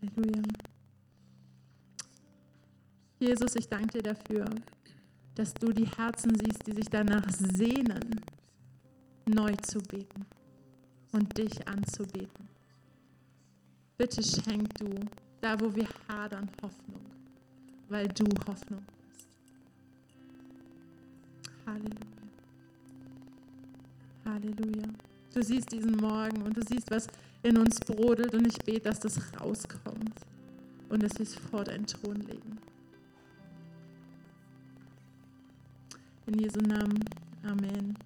Halleluja. 0.00 0.42
Jesus, 3.20 3.56
ich 3.56 3.68
danke 3.68 4.00
dir 4.00 4.14
dafür, 4.14 4.48
dass 5.34 5.52
du 5.54 5.72
die 5.72 5.86
Herzen 5.86 6.36
siehst, 6.38 6.66
die 6.66 6.72
sich 6.72 6.88
danach 6.88 7.28
sehnen, 7.30 8.20
neu 9.26 9.54
zu 9.56 9.80
beten 9.80 10.24
und 11.12 11.36
dich 11.36 11.66
anzubeten. 11.66 12.48
Bitte 13.96 14.22
schenk 14.22 14.72
du, 14.78 14.88
da 15.40 15.58
wo 15.60 15.74
wir 15.74 15.88
hadern, 16.08 16.48
Hoffnung, 16.62 17.00
weil 17.88 18.06
du 18.08 18.24
Hoffnung 18.46 18.84
bist. 18.86 18.98
Halleluja. 21.66 21.98
Halleluja. 24.24 25.07
Du 25.34 25.42
siehst 25.42 25.72
diesen 25.72 25.96
Morgen 25.96 26.42
und 26.42 26.56
du 26.56 26.62
siehst, 26.62 26.90
was 26.90 27.06
in 27.42 27.56
uns 27.58 27.78
brodelt 27.80 28.34
und 28.34 28.46
ich 28.46 28.58
bete, 28.64 28.88
dass 28.88 29.00
das 29.00 29.20
rauskommt 29.40 30.14
und 30.88 31.02
dass 31.02 31.14
wir 31.18 31.22
es 31.22 31.34
vor 31.34 31.64
deinen 31.64 31.86
Thron 31.86 32.16
legen. 32.16 32.58
In 36.26 36.38
Jesu 36.38 36.60
Namen. 36.60 37.04
Amen. 37.42 37.96